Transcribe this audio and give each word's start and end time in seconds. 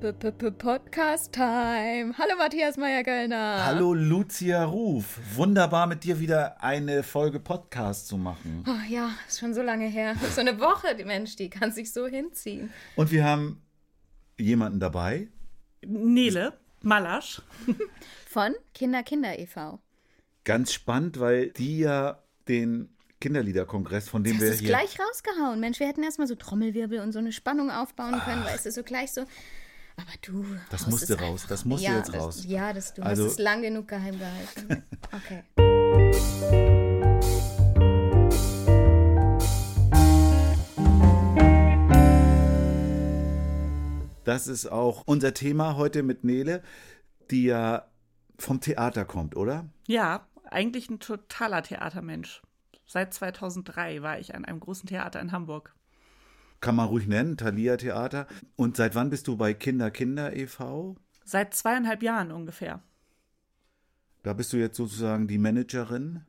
Time. 0.00 0.14
Hallo 2.16 2.36
Matthias 2.38 2.76
Meyer-Göllner. 2.76 3.64
Hallo 3.64 3.94
Lucia 3.94 4.64
Ruf. 4.64 5.18
Wunderbar 5.34 5.88
mit 5.88 6.04
dir 6.04 6.20
wieder 6.20 6.62
eine 6.62 7.02
Folge 7.02 7.40
Podcast 7.40 8.06
zu 8.06 8.16
machen. 8.16 8.62
Oh 8.68 8.88
ja, 8.88 9.10
ist 9.26 9.40
schon 9.40 9.54
so 9.54 9.62
lange 9.62 9.88
her. 9.88 10.14
So 10.32 10.40
eine 10.40 10.60
Woche, 10.60 10.94
die 10.94 11.04
Mensch, 11.04 11.34
die 11.34 11.50
kann 11.50 11.72
sich 11.72 11.92
so 11.92 12.06
hinziehen. 12.06 12.70
Und 12.94 13.10
wir 13.10 13.24
haben 13.24 13.60
jemanden 14.38 14.78
dabei. 14.78 15.26
Nele 15.84 16.56
Malasch. 16.82 17.42
Von 18.28 18.54
Kinder 18.74 19.02
Kinder 19.02 19.36
e.V. 19.36 19.80
Ganz 20.44 20.72
spannend, 20.72 21.18
weil 21.18 21.50
die 21.50 21.80
ja 21.80 22.22
den 22.46 22.94
Kinderliederkongress, 23.20 24.08
von 24.08 24.22
dem 24.22 24.34
Das 24.34 24.42
wir 24.42 24.50
ist 24.52 24.60
hier. 24.60 24.68
gleich 24.68 24.96
rausgehauen. 25.00 25.58
Mensch, 25.58 25.80
wir 25.80 25.88
hätten 25.88 26.04
erstmal 26.04 26.28
so 26.28 26.36
Trommelwirbel 26.36 27.00
und 27.00 27.10
so 27.10 27.18
eine 27.18 27.32
Spannung 27.32 27.72
aufbauen 27.72 28.20
können, 28.24 28.44
weißt 28.44 28.66
du, 28.66 28.70
so 28.70 28.84
gleich 28.84 29.10
so. 29.10 29.24
Aber 29.98 30.12
du. 30.22 30.44
Das 30.70 30.86
musste 30.86 31.18
raus, 31.18 31.44
das 31.48 31.64
musste 31.64 31.86
ja, 31.86 31.96
jetzt 31.98 32.14
das, 32.14 32.22
raus. 32.22 32.44
Ja, 32.46 32.72
das, 32.72 32.94
du 32.94 33.02
Also- 33.02 33.24
hast 33.24 33.32
es 33.32 33.38
lang 33.38 33.62
genug 33.62 33.88
geheim 33.88 34.18
gehalten. 34.18 34.84
Okay. 35.10 35.42
Das 44.24 44.46
ist 44.46 44.66
auch 44.66 45.02
unser 45.06 45.32
Thema 45.32 45.76
heute 45.76 46.02
mit 46.02 46.22
Nele, 46.22 46.62
die 47.30 47.44
ja 47.44 47.86
vom 48.38 48.60
Theater 48.60 49.06
kommt, 49.06 49.34
oder? 49.34 49.66
Ja, 49.86 50.26
eigentlich 50.44 50.90
ein 50.90 51.00
totaler 51.00 51.62
Theatermensch. 51.62 52.42
Seit 52.84 53.14
2003 53.14 54.02
war 54.02 54.18
ich 54.18 54.34
an 54.34 54.44
einem 54.44 54.60
großen 54.60 54.86
Theater 54.86 55.20
in 55.20 55.32
Hamburg. 55.32 55.74
Kann 56.60 56.74
man 56.76 56.88
ruhig 56.88 57.06
nennen, 57.06 57.36
Thalia 57.36 57.76
Theater. 57.76 58.26
Und 58.56 58.76
seit 58.76 58.94
wann 58.94 59.10
bist 59.10 59.28
du 59.28 59.36
bei 59.36 59.54
Kinder 59.54 59.90
Kinder 59.90 60.34
e.V.? 60.34 60.96
Seit 61.24 61.54
zweieinhalb 61.54 62.02
Jahren 62.02 62.32
ungefähr. 62.32 62.82
Da 64.22 64.32
bist 64.32 64.52
du 64.52 64.56
jetzt 64.56 64.76
sozusagen 64.76 65.28
die 65.28 65.38
Managerin, 65.38 66.22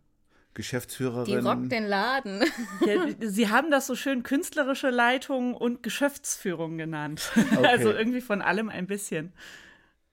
Die 0.51 0.53
Geschäftsführerin. 0.55 1.45
rockt 1.47 1.71
den 1.71 1.85
Laden. 1.85 2.43
Ja, 2.85 3.07
Sie 3.27 3.49
haben 3.49 3.71
das 3.71 3.87
so 3.87 3.95
schön 3.95 4.21
künstlerische 4.23 4.89
Leitung 4.89 5.55
und 5.55 5.81
Geschäftsführung 5.83 6.77
genannt. 6.77 7.31
Also 7.63 7.91
irgendwie 7.91 8.21
von 8.21 8.41
allem 8.41 8.69
ein 8.69 8.85
bisschen. 8.87 9.33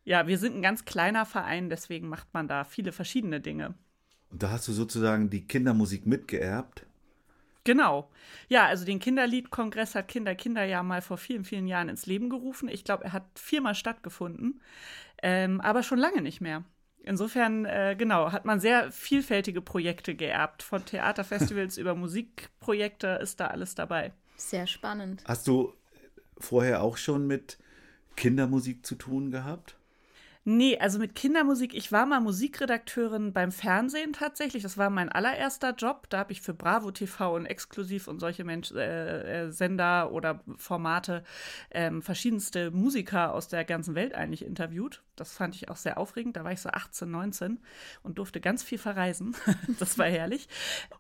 Ja, 0.05 0.27
wir 0.29 0.39
sind 0.39 0.57
ein 0.57 0.63
ganz 0.63 0.85
kleiner 0.85 1.27
Verein, 1.27 1.69
deswegen 1.69 2.09
macht 2.09 2.33
man 2.33 2.49
da 2.49 2.65
viele 2.65 2.93
verschiedene 2.93 3.41
Dinge. 3.41 3.75
Und 4.31 4.43
da 4.43 4.51
hast 4.51 4.67
du 4.69 4.73
sozusagen 4.73 5.29
die 5.31 5.47
Kindermusik 5.47 6.07
mitgeerbt. 6.07 6.86
Genau. 7.67 8.09
Ja, 8.49 8.67
also 8.67 8.85
den 8.85 9.01
Kinderliedkongress 9.01 9.97
hat 9.97 10.07
Kinder 10.07 10.37
Kinder 10.37 10.63
ja 10.63 10.85
mal 10.85 11.03
vor 11.03 11.19
vielen, 11.19 11.45
vielen 11.45 11.67
Jahren 11.67 11.89
ins 11.89 12.07
Leben 12.07 12.31
gerufen. 12.31 12.69
Ich 12.69 12.85
glaube, 12.85 13.03
er 13.03 13.13
hat 13.13 13.25
viermal 13.35 13.75
stattgefunden, 13.75 14.61
ähm, 15.21 15.61
aber 15.61 15.83
schon 15.83 15.99
lange 15.99 16.23
nicht 16.23 16.41
mehr. 16.41 16.63
Insofern, 17.03 17.65
äh, 17.65 17.97
genau, 17.99 18.31
hat 18.31 18.45
man 18.45 18.61
sehr 18.61 18.93
vielfältige 18.93 19.61
Projekte 19.61 20.15
geerbt. 20.15 20.63
Von 20.63 20.85
Theaterfestivals 20.85 21.77
über 21.79 21.97
Musikprojekte 21.97 23.19
ist 23.21 23.41
da 23.41 23.49
alles 23.49 23.75
dabei. 23.75 24.13
Sehr 24.37 24.69
spannend. 24.69 25.25
Hast 25.27 25.49
du 25.49 25.73
vorher 26.39 26.83
auch 26.83 26.97
schon 26.97 27.27
mit 27.27 27.59
Kindermusik 28.15 28.87
zu 28.87 28.95
tun 28.95 29.33
gehabt? 29.33 29.77
Nee, 30.49 30.79
also 30.79 31.01
mit 31.01 31.17
Kindermusik, 31.17 31.75
ich 31.75 31.91
war 31.91 32.07
mal 32.07 32.21
Musikredakteurin 32.21 33.33
beim 33.33 33.51
Fernsehen 33.51 34.13
tatsächlich. 34.13 34.63
Das 34.63 34.79
war 34.79 34.91
mein 34.91 35.09
allererster 35.09 35.75
Job. 35.75 36.07
Da 36.09 36.19
habe 36.19 36.31
ich 36.31 36.41
für 36.41 36.55
Bravo 36.55 36.93
TV 36.93 37.35
und 37.35 37.47
Exklusiv 37.47 38.07
und 38.07 38.21
solche 38.21 38.45
Mensch, 38.45 38.71
äh, 38.71 39.47
äh, 39.47 39.51
Sender 39.51 40.13
oder 40.13 40.45
Formate 40.57 41.25
ähm, 41.73 42.01
verschiedenste 42.01 42.71
Musiker 42.71 43.35
aus 43.35 43.49
der 43.49 43.65
ganzen 43.65 43.97
Welt 43.97 44.15
eigentlich 44.15 44.45
interviewt. 44.45 45.03
Das 45.17 45.33
fand 45.33 45.57
ich 45.57 45.69
auch 45.69 45.75
sehr 45.75 45.99
aufregend. 45.99 46.37
Da 46.37 46.45
war 46.45 46.53
ich 46.53 46.61
so 46.61 46.69
18, 46.69 47.11
19 47.11 47.59
und 48.05 48.19
durfte 48.19 48.41
ganz 48.41 48.63
viel 48.63 48.79
verreisen. 48.79 49.35
das 49.81 49.99
war 49.99 50.07
herrlich. 50.07 50.47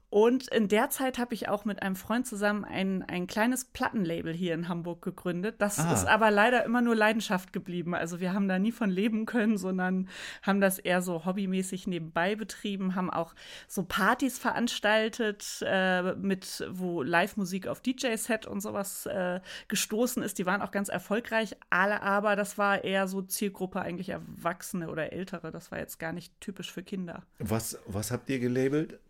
Und 0.08 0.46
in 0.48 0.68
der 0.68 0.88
Zeit 0.88 1.18
habe 1.18 1.34
ich 1.34 1.48
auch 1.48 1.64
mit 1.64 1.82
einem 1.82 1.96
Freund 1.96 2.26
zusammen 2.28 2.64
ein, 2.64 3.02
ein 3.02 3.26
kleines 3.26 3.64
Plattenlabel 3.64 4.32
hier 4.32 4.54
in 4.54 4.68
Hamburg 4.68 5.02
gegründet. 5.02 5.56
Das 5.58 5.80
Ah. 5.80 5.92
ist 5.92 6.06
aber 6.06 6.30
leider 6.30 6.64
immer 6.64 6.80
nur 6.80 6.94
Leidenschaft 6.94 7.52
geblieben. 7.52 7.92
Also 7.94 8.20
wir 8.20 8.32
haben 8.32 8.46
da 8.46 8.58
nie 8.60 8.70
von 8.70 8.88
leben 8.88 9.26
können, 9.26 9.58
sondern 9.58 10.08
haben 10.42 10.60
das 10.60 10.78
eher 10.78 11.02
so 11.02 11.24
hobbymäßig 11.24 11.88
nebenbei 11.88 12.36
betrieben, 12.36 12.94
haben 12.94 13.10
auch 13.10 13.34
so 13.66 13.82
Partys 13.82 14.38
veranstaltet, 14.38 15.58
äh, 15.66 16.14
mit 16.14 16.64
wo 16.70 17.02
Live-Musik 17.02 17.66
auf 17.66 17.80
DJ-Set 17.80 18.46
und 18.46 18.60
sowas 18.60 19.06
äh, 19.06 19.40
gestoßen 19.68 20.22
ist. 20.22 20.38
Die 20.38 20.46
waren 20.46 20.62
auch 20.62 20.70
ganz 20.70 20.88
erfolgreich, 20.88 21.56
alle 21.68 22.02
aber 22.02 22.36
das 22.36 22.58
war 22.58 22.84
eher 22.84 23.08
so 23.08 23.22
Zielgruppe 23.22 23.80
eigentlich 23.80 24.10
Erwachsene 24.10 24.88
oder 24.88 25.12
Ältere. 25.12 25.50
Das 25.50 25.72
war 25.72 25.78
jetzt 25.80 25.98
gar 25.98 26.12
nicht 26.12 26.40
typisch 26.40 26.72
für 26.72 26.84
Kinder. 26.84 27.24
Was, 27.38 27.78
was 27.86 28.12
habt 28.12 28.30
ihr 28.30 28.38
gelabelt? 28.38 29.00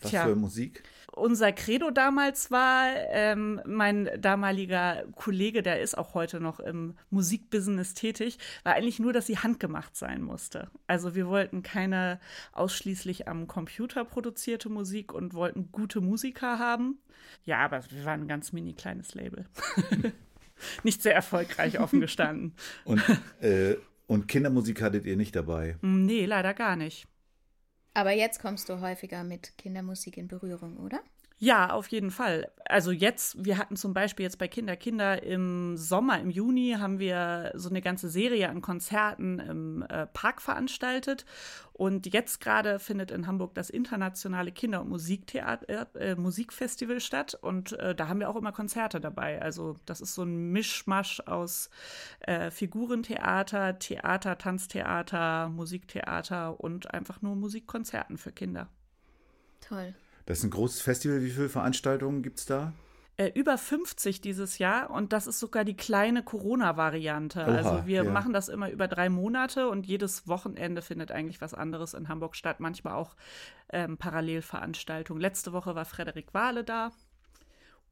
Was 0.00 0.10
Tja. 0.10 0.24
für 0.24 0.36
Musik? 0.36 0.82
Unser 1.14 1.52
Credo 1.52 1.90
damals 1.90 2.50
war, 2.50 2.86
ähm, 3.10 3.60
mein 3.66 4.08
damaliger 4.18 5.04
Kollege, 5.14 5.62
der 5.62 5.82
ist 5.82 5.96
auch 5.98 6.14
heute 6.14 6.40
noch 6.40 6.58
im 6.58 6.94
Musikbusiness 7.10 7.92
tätig, 7.92 8.38
war 8.64 8.74
eigentlich 8.74 8.98
nur, 8.98 9.12
dass 9.12 9.26
sie 9.26 9.36
handgemacht 9.36 9.94
sein 9.94 10.22
musste. 10.22 10.70
Also 10.86 11.14
wir 11.14 11.26
wollten 11.28 11.62
keine 11.62 12.18
ausschließlich 12.52 13.28
am 13.28 13.46
Computer 13.46 14.06
produzierte 14.06 14.70
Musik 14.70 15.12
und 15.12 15.34
wollten 15.34 15.70
gute 15.70 16.00
Musiker 16.00 16.58
haben. 16.58 16.98
Ja, 17.44 17.58
aber 17.58 17.82
wir 17.90 18.04
waren 18.06 18.22
ein 18.22 18.28
ganz 18.28 18.52
mini 18.52 18.72
kleines 18.72 19.14
Label. 19.14 19.44
Nicht 20.82 21.02
sehr 21.02 21.14
erfolgreich 21.14 21.78
offen 21.80 22.00
gestanden. 22.00 22.54
Und, 22.84 23.02
äh, 23.40 23.76
und 24.06 24.28
Kindermusik 24.28 24.80
hattet 24.80 25.04
ihr 25.06 25.16
nicht 25.16 25.34
dabei. 25.34 25.76
Hm, 25.80 26.06
Nee, 26.06 26.24
leider 26.26 26.54
gar 26.54 26.76
nicht. 26.76 27.06
Aber 27.94 28.12
jetzt 28.12 28.40
kommst 28.40 28.68
du 28.68 28.80
häufiger 28.80 29.22
mit 29.24 29.56
Kindermusik 29.58 30.16
in 30.16 30.28
Berührung, 30.28 30.78
oder? 30.78 31.00
Ja, 31.42 31.70
auf 31.70 31.88
jeden 31.88 32.12
Fall. 32.12 32.52
Also 32.66 32.92
jetzt, 32.92 33.44
wir 33.44 33.58
hatten 33.58 33.74
zum 33.74 33.92
Beispiel 33.92 34.22
jetzt 34.22 34.38
bei 34.38 34.46
Kinder 34.46 34.76
Kinder 34.76 35.24
im 35.24 35.76
Sommer, 35.76 36.20
im 36.20 36.30
Juni, 36.30 36.76
haben 36.78 37.00
wir 37.00 37.50
so 37.56 37.68
eine 37.68 37.82
ganze 37.82 38.08
Serie 38.08 38.48
an 38.48 38.60
Konzerten 38.60 39.40
im 39.40 39.82
äh, 39.82 40.06
Park 40.06 40.40
veranstaltet. 40.40 41.24
Und 41.72 42.14
jetzt 42.14 42.40
gerade 42.40 42.78
findet 42.78 43.10
in 43.10 43.26
Hamburg 43.26 43.56
das 43.56 43.70
internationale 43.70 44.52
Kinder- 44.52 44.82
und 44.82 44.90
Musiktheater, 44.90 45.88
äh, 45.96 46.14
Musikfestival 46.14 47.00
statt. 47.00 47.36
Und 47.42 47.72
äh, 47.72 47.96
da 47.96 48.06
haben 48.06 48.20
wir 48.20 48.30
auch 48.30 48.36
immer 48.36 48.52
Konzerte 48.52 49.00
dabei. 49.00 49.42
Also 49.42 49.74
das 49.84 50.00
ist 50.00 50.14
so 50.14 50.22
ein 50.22 50.52
Mischmasch 50.52 51.18
aus 51.26 51.70
äh, 52.20 52.52
Figurentheater, 52.52 53.80
Theater, 53.80 54.38
Tanztheater, 54.38 55.48
Musiktheater 55.48 56.60
und 56.60 56.94
einfach 56.94 57.20
nur 57.20 57.34
Musikkonzerten 57.34 58.16
für 58.16 58.30
Kinder. 58.30 58.68
Toll. 59.60 59.92
Das 60.32 60.38
ist 60.38 60.44
ein 60.44 60.50
großes 60.50 60.80
Festival. 60.80 61.20
Wie 61.20 61.28
viele 61.28 61.50
Veranstaltungen 61.50 62.22
gibt 62.22 62.38
es 62.38 62.46
da? 62.46 62.72
Äh, 63.18 63.32
über 63.34 63.58
50 63.58 64.22
dieses 64.22 64.56
Jahr 64.56 64.88
und 64.88 65.12
das 65.12 65.26
ist 65.26 65.38
sogar 65.38 65.62
die 65.62 65.76
kleine 65.76 66.22
Corona-Variante. 66.22 67.44
Also 67.44 67.84
wir 67.84 68.04
ja. 68.04 68.10
machen 68.10 68.32
das 68.32 68.48
immer 68.48 68.70
über 68.70 68.88
drei 68.88 69.10
Monate 69.10 69.68
und 69.68 69.86
jedes 69.86 70.26
Wochenende 70.26 70.80
findet 70.80 71.12
eigentlich 71.12 71.42
was 71.42 71.52
anderes 71.52 71.92
in 71.92 72.08
Hamburg 72.08 72.34
statt. 72.34 72.60
Manchmal 72.60 72.94
auch 72.94 73.14
ähm, 73.68 73.98
Parallelveranstaltungen. 73.98 75.20
Letzte 75.20 75.52
Woche 75.52 75.74
war 75.74 75.84
Frederik 75.84 76.32
Wahle 76.32 76.64
da 76.64 76.92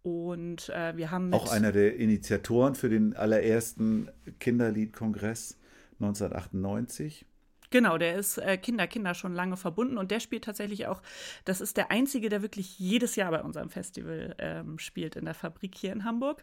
und 0.03 0.71
äh, 0.71 0.97
wir 0.97 1.11
haben 1.11 1.35
Auch 1.35 1.53
einer 1.53 1.73
der 1.73 1.97
Initiatoren 1.97 2.75
für 2.75 2.89
den 2.89 3.15
allerersten 3.15 4.09
Kinderliedkongress 4.39 5.59
1998. 6.01 7.27
Genau, 7.71 7.99
der 7.99 8.17
ist 8.17 8.37
äh, 8.39 8.57
Kinder, 8.57 8.89
Kinder 8.89 9.15
schon 9.15 9.33
lange 9.33 9.57
verbunden 9.57 9.97
und 9.97 10.11
der 10.11 10.19
spielt 10.19 10.45
tatsächlich 10.45 10.89
auch, 10.89 11.03
das 11.45 11.61
ist 11.61 11.77
der 11.77 11.93
einzige, 11.93 12.29
der 12.29 12.43
wirklich 12.43 12.79
jedes 12.81 13.15
Jahr 13.15 13.31
bei 13.31 13.43
unserem 13.43 13.71
Festival 13.71 14.35
ähm, 14.39 14.81
spielt 14.81 15.15
in 15.15 15.25
der 15.25 15.35
Fabrik 15.35 15.77
hier 15.77 15.93
in 15.93 16.05
Hamburg. 16.05 16.43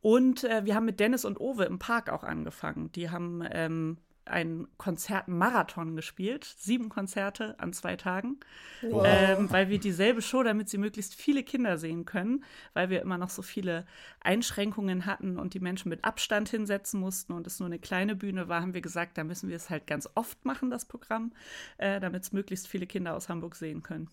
Und 0.00 0.44
äh, 0.44 0.64
wir 0.64 0.76
haben 0.76 0.84
mit 0.84 1.00
Dennis 1.00 1.24
und 1.24 1.40
Owe 1.40 1.64
im 1.64 1.80
Park 1.80 2.10
auch 2.10 2.22
angefangen. 2.22 2.92
Die 2.92 3.10
haben 3.10 3.42
ähm, 3.50 3.98
einen 4.30 4.68
Konzertmarathon 4.78 5.96
gespielt. 5.96 6.44
Sieben 6.58 6.88
Konzerte 6.88 7.58
an 7.58 7.72
zwei 7.72 7.96
Tagen. 7.96 8.38
Wow. 8.82 9.04
Ähm, 9.06 9.50
weil 9.50 9.68
wir 9.68 9.78
dieselbe 9.78 10.22
Show, 10.22 10.42
damit 10.42 10.68
sie 10.68 10.78
möglichst 10.78 11.14
viele 11.14 11.42
Kinder 11.42 11.78
sehen 11.78 12.04
können, 12.04 12.44
weil 12.74 12.90
wir 12.90 13.02
immer 13.02 13.18
noch 13.18 13.30
so 13.30 13.42
viele 13.42 13.86
Einschränkungen 14.20 15.06
hatten 15.06 15.38
und 15.38 15.54
die 15.54 15.60
Menschen 15.60 15.88
mit 15.88 16.04
Abstand 16.04 16.48
hinsetzen 16.48 17.00
mussten 17.00 17.32
und 17.32 17.46
es 17.46 17.58
nur 17.60 17.66
eine 17.66 17.78
kleine 17.78 18.14
Bühne 18.14 18.48
war, 18.48 18.60
haben 18.60 18.74
wir 18.74 18.80
gesagt, 18.80 19.18
da 19.18 19.24
müssen 19.24 19.48
wir 19.48 19.56
es 19.56 19.70
halt 19.70 19.86
ganz 19.86 20.08
oft 20.14 20.44
machen, 20.44 20.70
das 20.70 20.84
Programm, 20.84 21.32
äh, 21.78 22.00
damit 22.00 22.22
es 22.22 22.32
möglichst 22.32 22.68
viele 22.68 22.86
Kinder 22.86 23.14
aus 23.14 23.28
Hamburg 23.28 23.56
sehen 23.56 23.82
können. 23.82 24.08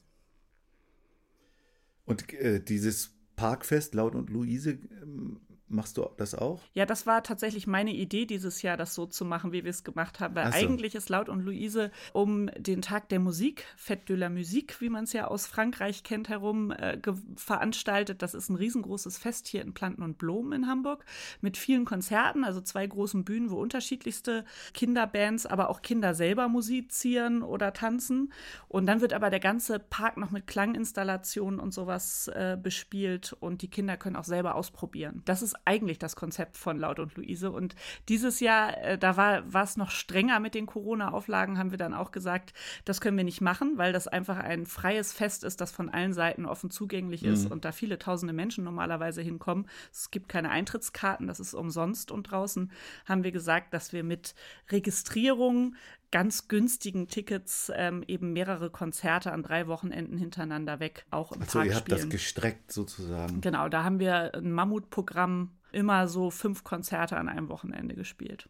Und 2.05 2.31
äh, 2.33 2.61
dieses 2.61 3.15
Parkfest, 3.35 3.95
Laut 3.95 4.15
und 4.15 4.29
Luise, 4.29 4.79
ähm, 5.01 5.41
machst 5.67 5.97
du 5.97 6.07
das 6.17 6.35
auch? 6.35 6.61
Ja, 6.73 6.85
das 6.85 7.07
war 7.07 7.23
tatsächlich 7.23 7.67
meine 7.67 7.93
Idee 7.93 8.25
dieses 8.25 8.61
Jahr, 8.61 8.77
das 8.77 8.93
so 8.93 9.05
zu 9.05 9.25
machen, 9.25 9.51
wie 9.51 9.63
wir 9.63 9.69
es 9.69 9.83
gemacht 9.83 10.19
haben. 10.19 10.35
Weil 10.35 10.51
so. 10.51 10.57
eigentlich 10.57 10.95
ist 10.95 11.09
Laut 11.09 11.29
und 11.29 11.41
Luise 11.41 11.91
um 12.13 12.49
den 12.57 12.81
Tag 12.81 13.09
der 13.09 13.19
Musik, 13.19 13.65
Fête 13.75 14.05
de 14.07 14.15
la 14.15 14.29
Musique, 14.29 14.79
wie 14.79 14.89
man 14.89 15.05
es 15.05 15.13
ja 15.13 15.27
aus 15.27 15.47
Frankreich 15.47 16.03
kennt, 16.03 16.29
herum 16.29 16.71
äh, 16.71 16.99
veranstaltet. 17.35 18.21
Das 18.21 18.33
ist 18.33 18.49
ein 18.49 18.55
riesengroßes 18.55 19.17
Fest 19.17 19.47
hier 19.47 19.61
in 19.61 19.73
Planten 19.73 20.03
und 20.03 20.17
Blumen 20.17 20.53
in 20.53 20.67
Hamburg 20.67 21.03
mit 21.41 21.57
vielen 21.57 21.85
Konzerten, 21.85 22.43
also 22.43 22.61
zwei 22.61 22.85
großen 22.85 23.25
Bühnen, 23.25 23.49
wo 23.49 23.59
unterschiedlichste 23.59 24.45
Kinderbands, 24.73 25.45
aber 25.45 25.69
auch 25.69 25.81
Kinder 25.81 26.13
selber 26.13 26.47
musizieren 26.47 27.41
oder 27.41 27.73
tanzen. 27.73 28.31
Und 28.67 28.85
dann 28.85 29.01
wird 29.01 29.13
aber 29.13 29.29
der 29.29 29.39
ganze 29.39 29.79
Park 29.79 30.17
noch 30.17 30.31
mit 30.31 30.47
Klanginstallationen 30.47 31.59
und 31.59 31.73
sowas 31.73 32.27
äh, 32.27 32.57
bespielt 32.61 33.33
und 33.39 33.61
die 33.61 33.69
Kinder 33.69 33.97
können 33.97 34.15
auch 34.15 34.23
selber 34.23 34.55
ausprobieren. 34.55 35.21
Das 35.25 35.41
ist 35.41 35.54
eigentlich 35.65 35.99
das 35.99 36.15
Konzept 36.15 36.57
von 36.57 36.77
Laut 36.77 36.99
und 36.99 37.15
Luise. 37.15 37.51
Und 37.51 37.75
dieses 38.09 38.39
Jahr, 38.39 38.77
äh, 38.83 38.97
da 38.97 39.17
war 39.17 39.53
war 39.53 39.63
es 39.63 39.77
noch 39.77 39.91
strenger 39.91 40.39
mit 40.39 40.55
den 40.55 40.65
Corona-Auflagen, 40.65 41.57
haben 41.57 41.71
wir 41.71 41.77
dann 41.77 41.93
auch 41.93 42.11
gesagt, 42.11 42.53
das 42.83 43.01
können 43.01 43.17
wir 43.17 43.23
nicht 43.23 43.41
machen, 43.41 43.77
weil 43.77 43.93
das 43.93 44.07
einfach 44.07 44.37
ein 44.37 44.65
freies 44.65 45.13
Fest 45.13 45.43
ist, 45.43 45.61
das 45.61 45.71
von 45.71 45.89
allen 45.89 46.13
Seiten 46.13 46.45
offen 46.45 46.69
zugänglich 46.69 47.23
ist 47.23 47.51
und 47.51 47.65
da 47.65 47.71
viele 47.71 47.97
tausende 47.97 48.33
Menschen 48.33 48.63
normalerweise 48.63 49.21
hinkommen. 49.21 49.67
Es 49.91 50.11
gibt 50.11 50.29
keine 50.29 50.49
Eintrittskarten, 50.49 51.27
das 51.27 51.39
ist 51.39 51.53
umsonst. 51.53 52.11
Und 52.11 52.31
draußen 52.31 52.71
haben 53.05 53.23
wir 53.23 53.31
gesagt, 53.31 53.73
dass 53.73 53.93
wir 53.93 54.03
mit 54.03 54.35
Registrierung 54.71 55.75
ganz 56.15 56.47
günstigen 56.47 57.09
Tickets 57.09 57.69
ähm, 57.75 58.01
eben 58.07 58.31
mehrere 58.31 58.69
Konzerte 58.69 59.33
an 59.33 59.43
drei 59.43 59.67
Wochenenden 59.67 60.17
hintereinander 60.17 60.79
weg 60.79 61.05
auch 61.11 61.33
im 61.33 61.41
Achso, 61.41 61.57
Park 61.57 61.67
ihr 61.67 61.75
habt 61.75 61.91
das 61.91 62.07
gestreckt 62.07 62.71
sozusagen. 62.71 63.41
Genau, 63.41 63.67
da 63.67 63.83
haben 63.83 63.99
wir 63.99 64.33
ein 64.33 64.53
Mammutprogramm, 64.53 65.57
immer 65.73 66.07
so 66.07 66.31
fünf 66.31 66.63
Konzerte 66.63 67.17
an 67.17 67.27
einem 67.27 67.49
Wochenende 67.49 67.95
gespielt. 67.95 68.47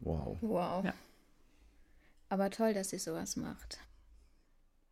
Wow. 0.00 0.38
Wow. 0.40 0.86
Ja. 0.86 0.94
Aber 2.30 2.48
toll, 2.48 2.72
dass 2.72 2.94
ihr 2.94 2.98
sowas 2.98 3.36
macht. 3.36 3.78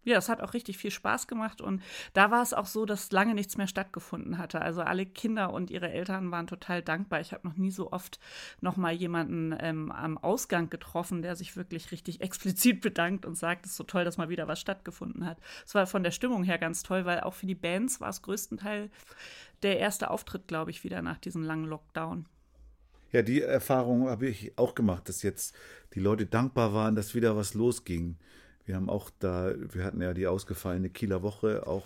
Ja, 0.03 0.17
es 0.17 0.31
hat 0.31 0.41
auch 0.41 0.55
richtig 0.55 0.79
viel 0.79 0.91
Spaß 0.91 1.27
gemacht 1.27 1.61
und 1.61 1.83
da 2.15 2.31
war 2.31 2.43
es 2.43 2.55
auch 2.55 2.65
so, 2.65 2.87
dass 2.87 3.13
lange 3.13 3.35
nichts 3.35 3.59
mehr 3.59 3.67
stattgefunden 3.67 4.39
hatte. 4.39 4.63
Also 4.63 4.81
alle 4.81 5.05
Kinder 5.05 5.53
und 5.53 5.71
ihre 5.71 5.91
Eltern 5.91 6.31
waren 6.31 6.47
total 6.47 6.83
dankbar. 6.83 7.21
Ich 7.21 7.33
habe 7.33 7.47
noch 7.47 7.57
nie 7.57 7.71
so 7.71 7.93
oft 7.93 8.19
noch 8.63 8.77
mal 8.77 8.93
jemanden 8.93 9.55
ähm, 9.61 9.93
am 9.93 10.17
Ausgang 10.17 10.71
getroffen, 10.71 11.21
der 11.21 11.37
sich 11.37 11.55
wirklich 11.55 11.93
richtig 11.93 12.23
explizit 12.23 12.81
bedankt 12.83 13.27
und 13.27 13.37
sagt, 13.37 13.67
es 13.67 13.73
ist 13.73 13.77
so 13.77 13.85
toll, 13.85 14.05
dass 14.05 14.17
mal 14.17 14.31
wieder 14.31 14.49
was 14.49 14.61
stattgefunden 14.61 15.27
hat. 15.27 15.39
Es 15.67 15.75
war 15.75 15.87
von 15.87 16.03
der 16.03 16.13
Stimmung 16.13 16.45
her 16.45 16.57
ganz 16.57 16.83
toll, 16.83 17.05
weil 17.05 17.21
auch 17.21 17.35
für 17.35 17.47
die 17.47 17.55
Bands 17.55 18.01
war 18.01 18.09
es 18.09 18.23
größtenteils 18.23 18.91
der 19.63 19.79
erste 19.79 20.11
Auftritt, 20.11 20.49
glaube 20.49 20.71
ich, 20.71 20.83
wieder 20.83 21.03
nach 21.03 21.19
diesem 21.19 21.43
langen 21.43 21.67
Lockdown. 21.67 22.27
Ja, 23.13 23.23
die 23.23 23.43
Erfahrung 23.43 24.09
habe 24.09 24.29
ich 24.29 24.57
auch 24.57 24.75
gemacht, 24.75 25.09
dass 25.09 25.23
jetzt 25.23 25.55
die 25.95 26.01
Leute 26.01 26.27
dankbar 26.27 26.73
waren, 26.73 26.95
dass 26.95 27.15
wieder 27.15 27.37
was 27.37 27.55
losging. 27.55 28.17
Wir 28.71 28.77
haben 28.77 28.89
auch 28.89 29.11
da, 29.19 29.53
wir 29.59 29.83
hatten 29.83 30.01
ja 30.01 30.15
die 30.15 30.29
ausgefallene 30.29 30.91
Kieler 30.91 31.25
Woche, 31.25 31.67
auch 31.67 31.85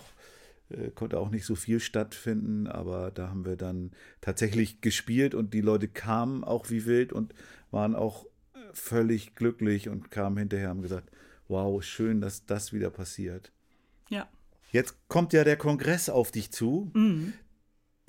äh, 0.68 0.90
konnte 0.90 1.18
auch 1.18 1.30
nicht 1.30 1.46
so 1.46 1.54
viel 1.54 1.80
stattfinden, 1.80 2.66
aber 2.66 3.10
da 3.10 3.30
haben 3.30 3.46
wir 3.46 3.56
dann 3.56 3.92
tatsächlich 4.20 4.82
gespielt 4.82 5.34
und 5.34 5.54
die 5.54 5.62
Leute 5.62 5.88
kamen 5.88 6.44
auch 6.44 6.68
wie 6.68 6.84
wild 6.84 7.14
und 7.14 7.32
waren 7.70 7.94
auch 7.94 8.26
äh, 8.52 8.58
völlig 8.74 9.34
glücklich 9.34 9.88
und 9.88 10.10
kamen 10.10 10.36
hinterher 10.36 10.66
und 10.66 10.76
haben 10.76 10.82
gesagt, 10.82 11.10
wow, 11.48 11.82
schön, 11.82 12.20
dass 12.20 12.44
das 12.44 12.74
wieder 12.74 12.90
passiert. 12.90 13.50
Ja. 14.10 14.28
Jetzt 14.70 15.08
kommt 15.08 15.32
ja 15.32 15.42
der 15.42 15.56
Kongress 15.56 16.10
auf 16.10 16.32
dich 16.32 16.50
zu, 16.50 16.92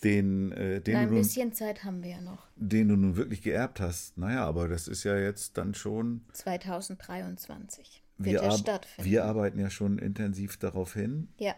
den, 0.04 0.52
äh, 0.52 0.82
den, 0.82 0.94
Na, 0.96 1.00
du 1.00 1.08
ein 1.08 1.10
nun, 1.12 1.18
bisschen 1.20 1.54
Zeit 1.54 1.86
haben 1.86 2.04
wir 2.04 2.10
ja 2.10 2.22
noch. 2.22 2.46
den 2.58 2.90
du 2.90 2.98
nun 2.98 3.16
wirklich 3.16 3.42
geerbt 3.42 3.80
hast. 3.80 4.18
Naja, 4.18 4.46
aber 4.46 4.68
das 4.68 4.90
ist 4.90 5.06
ja 5.06 5.18
jetzt 5.18 5.58
dann 5.58 5.74
schon. 5.76 6.26
2023 6.34 8.02
wird 8.04 8.05
Wir, 8.18 8.44
ja 8.44 8.52
stattfinden. 8.52 9.10
wir 9.10 9.26
arbeiten 9.26 9.60
ja 9.60 9.70
schon 9.70 10.00
intensiv 10.00 10.58
darauf 10.58 10.94
hin. 10.94 11.30
ja. 11.38 11.54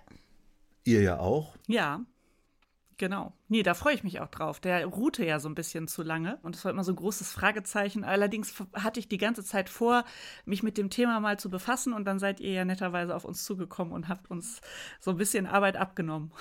Ihr 0.84 1.02
ja 1.02 1.20
auch. 1.20 1.58
Ja, 1.68 2.06
genau. 2.96 3.34
Nee, 3.50 3.62
da 3.62 3.74
freue 3.74 3.94
ich 3.94 4.06
mich 4.06 4.22
auch 4.22 4.30
drauf. 4.30 4.62
Der 4.62 4.86
ruhte 4.86 5.26
ja 5.26 5.38
so 5.42 5.50
ein 5.50 5.54
bisschen 5.54 5.90
zu 5.90 6.02
lange 6.02 6.40
und 6.44 6.56
es 6.56 6.64
war 6.64 6.72
immer 6.72 6.86
so 6.86 6.94
ein 6.94 6.96
großes 6.96 7.32
Fragezeichen. 7.34 8.06
Allerdings 8.06 8.54
hatte 8.74 9.02
ich 9.02 9.10
die 9.10 9.18
ganze 9.18 9.44
Zeit 9.44 9.70
vor, 9.70 10.06
mich 10.46 10.64
mit 10.64 10.78
dem 10.78 10.90
Thema 10.90 11.20
mal 11.20 11.38
zu 11.38 11.50
befassen 11.50 11.92
und 11.92 12.06
dann 12.06 12.20
seid 12.20 12.40
ihr 12.40 12.54
ja 12.54 12.64
netterweise 12.64 13.14
auf 13.16 13.26
uns 13.26 13.44
zugekommen 13.44 13.94
und 13.94 14.08
habt 14.08 14.32
uns 14.32 14.62
so 15.02 15.12
ein 15.12 15.18
bisschen 15.18 15.46
Arbeit 15.46 15.76
abgenommen. 15.76 16.32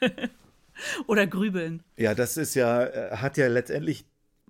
Oder 1.06 1.26
grübeln. 1.28 1.82
Ja, 1.96 2.14
das 2.14 2.36
ist 2.36 2.54
ja, 2.54 2.84
äh, 2.84 3.16
hat 3.16 3.36
ja 3.36 3.46
letztendlich 3.46 4.04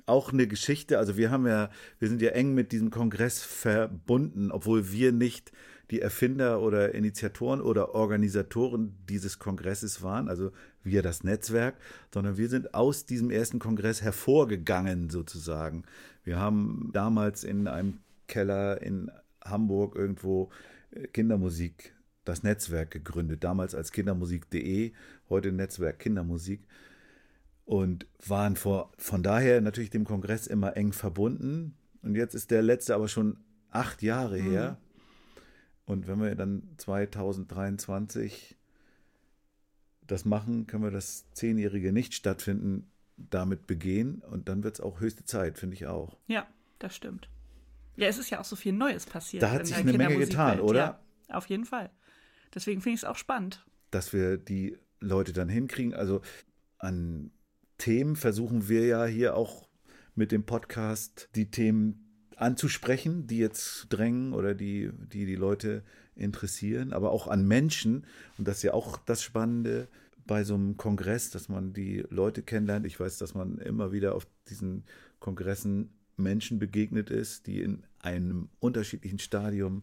auch 0.06 0.32
eine 0.32 0.46
Geschichte. 0.46 0.98
Also 0.98 1.16
wir 1.16 1.30
haben 1.30 1.46
ja, 1.46 1.70
wir 1.98 2.08
sind 2.08 2.22
ja 2.22 2.30
eng 2.30 2.54
mit 2.54 2.72
diesem 2.72 2.90
Kongress 2.90 3.42
verbunden, 3.42 4.50
obwohl 4.50 4.90
wir 4.92 5.12
nicht 5.12 5.52
die 5.90 6.00
Erfinder 6.00 6.60
oder 6.60 6.94
Initiatoren 6.94 7.60
oder 7.60 7.94
Organisatoren 7.94 8.96
dieses 9.08 9.38
Kongresses 9.38 10.02
waren, 10.02 10.28
also 10.28 10.50
wir 10.82 11.02
das 11.02 11.22
Netzwerk, 11.22 11.76
sondern 12.12 12.36
wir 12.36 12.48
sind 12.48 12.74
aus 12.74 13.06
diesem 13.06 13.30
ersten 13.30 13.58
Kongress 13.58 14.02
hervorgegangen 14.02 15.10
sozusagen. 15.10 15.84
Wir 16.24 16.38
haben 16.38 16.90
damals 16.92 17.44
in 17.44 17.68
einem 17.68 17.98
Keller 18.26 18.82
in 18.82 19.10
Hamburg 19.44 19.94
irgendwo 19.94 20.50
äh, 20.90 21.06
Kindermusik, 21.06 21.94
das 22.24 22.42
Netzwerk 22.42 22.90
gegründet, 22.90 23.44
damals 23.44 23.76
als 23.76 23.92
kindermusik.de, 23.92 24.92
heute 25.28 25.52
Netzwerk 25.52 26.00
Kindermusik 26.00 26.66
und 27.66 28.06
waren 28.26 28.56
vor, 28.56 28.92
von 28.96 29.22
daher 29.22 29.60
natürlich 29.60 29.90
dem 29.90 30.04
Kongress 30.04 30.46
immer 30.46 30.76
eng 30.76 30.92
verbunden. 30.92 31.76
Und 32.02 32.14
jetzt 32.14 32.34
ist 32.34 32.50
der 32.50 32.62
letzte 32.62 32.94
aber 32.94 33.08
schon 33.08 33.38
acht 33.70 34.02
Jahre 34.02 34.38
her. 34.38 34.78
Und 35.84 36.06
wenn 36.06 36.20
wir 36.20 36.34
dann 36.36 36.62
2023 36.78 38.56
das 40.06 40.24
machen, 40.24 40.66
können 40.66 40.84
wir 40.84 40.92
das 40.92 41.30
zehnjährige 41.32 41.92
nicht 41.92 42.14
stattfinden 42.14 42.88
damit 43.16 43.66
begehen. 43.66 44.22
Und 44.30 44.48
dann 44.48 44.62
wird 44.62 44.76
es 44.76 44.80
auch 44.80 45.00
höchste 45.00 45.24
Zeit, 45.24 45.58
finde 45.58 45.74
ich 45.74 45.86
auch. 45.86 46.16
Ja, 46.28 46.46
das 46.78 46.94
stimmt. 46.94 47.28
Ja, 47.96 48.06
es 48.06 48.18
ist 48.18 48.30
ja 48.30 48.40
auch 48.40 48.44
so 48.44 48.56
viel 48.56 48.72
Neues 48.72 49.06
passiert. 49.06 49.42
Da 49.42 49.50
hat 49.50 49.66
sich 49.66 49.76
eine 49.76 49.92
Menge 49.94 50.18
getan, 50.18 50.60
oder? 50.60 51.00
Ja, 51.28 51.34
auf 51.34 51.46
jeden 51.46 51.64
Fall. 51.64 51.90
Deswegen 52.54 52.80
finde 52.80 52.94
ich 52.94 53.00
es 53.00 53.04
auch 53.04 53.16
spannend. 53.16 53.66
dass 53.90 54.12
wir 54.12 54.36
die 54.36 54.76
Leute 55.00 55.32
dann 55.32 55.48
hinkriegen. 55.48 55.94
Also 55.94 56.20
an 56.78 57.30
Themen 57.78 58.16
versuchen 58.16 58.68
wir 58.68 58.86
ja 58.86 59.04
hier 59.04 59.36
auch 59.36 59.68
mit 60.14 60.32
dem 60.32 60.44
Podcast 60.44 61.28
die 61.34 61.50
Themen 61.50 62.02
anzusprechen, 62.36 63.26
die 63.26 63.38
jetzt 63.38 63.86
drängen 63.90 64.32
oder 64.32 64.54
die 64.54 64.90
die, 65.12 65.26
die 65.26 65.36
Leute 65.36 65.82
interessieren, 66.14 66.92
aber 66.92 67.10
auch 67.10 67.28
an 67.28 67.46
Menschen. 67.46 68.06
Und 68.38 68.48
das 68.48 68.58
ist 68.58 68.62
ja 68.62 68.74
auch 68.74 68.96
das 68.98 69.22
Spannende 69.22 69.88
bei 70.26 70.44
so 70.44 70.54
einem 70.54 70.76
Kongress, 70.76 71.30
dass 71.30 71.48
man 71.48 71.72
die 71.72 72.04
Leute 72.10 72.42
kennenlernt. 72.42 72.86
Ich 72.86 72.98
weiß, 72.98 73.18
dass 73.18 73.34
man 73.34 73.58
immer 73.58 73.92
wieder 73.92 74.14
auf 74.14 74.26
diesen 74.48 74.84
Kongressen 75.20 75.90
Menschen 76.16 76.58
begegnet 76.58 77.10
ist, 77.10 77.46
die 77.46 77.60
in 77.60 77.84
einem 78.00 78.48
unterschiedlichen 78.58 79.18
Stadium 79.18 79.82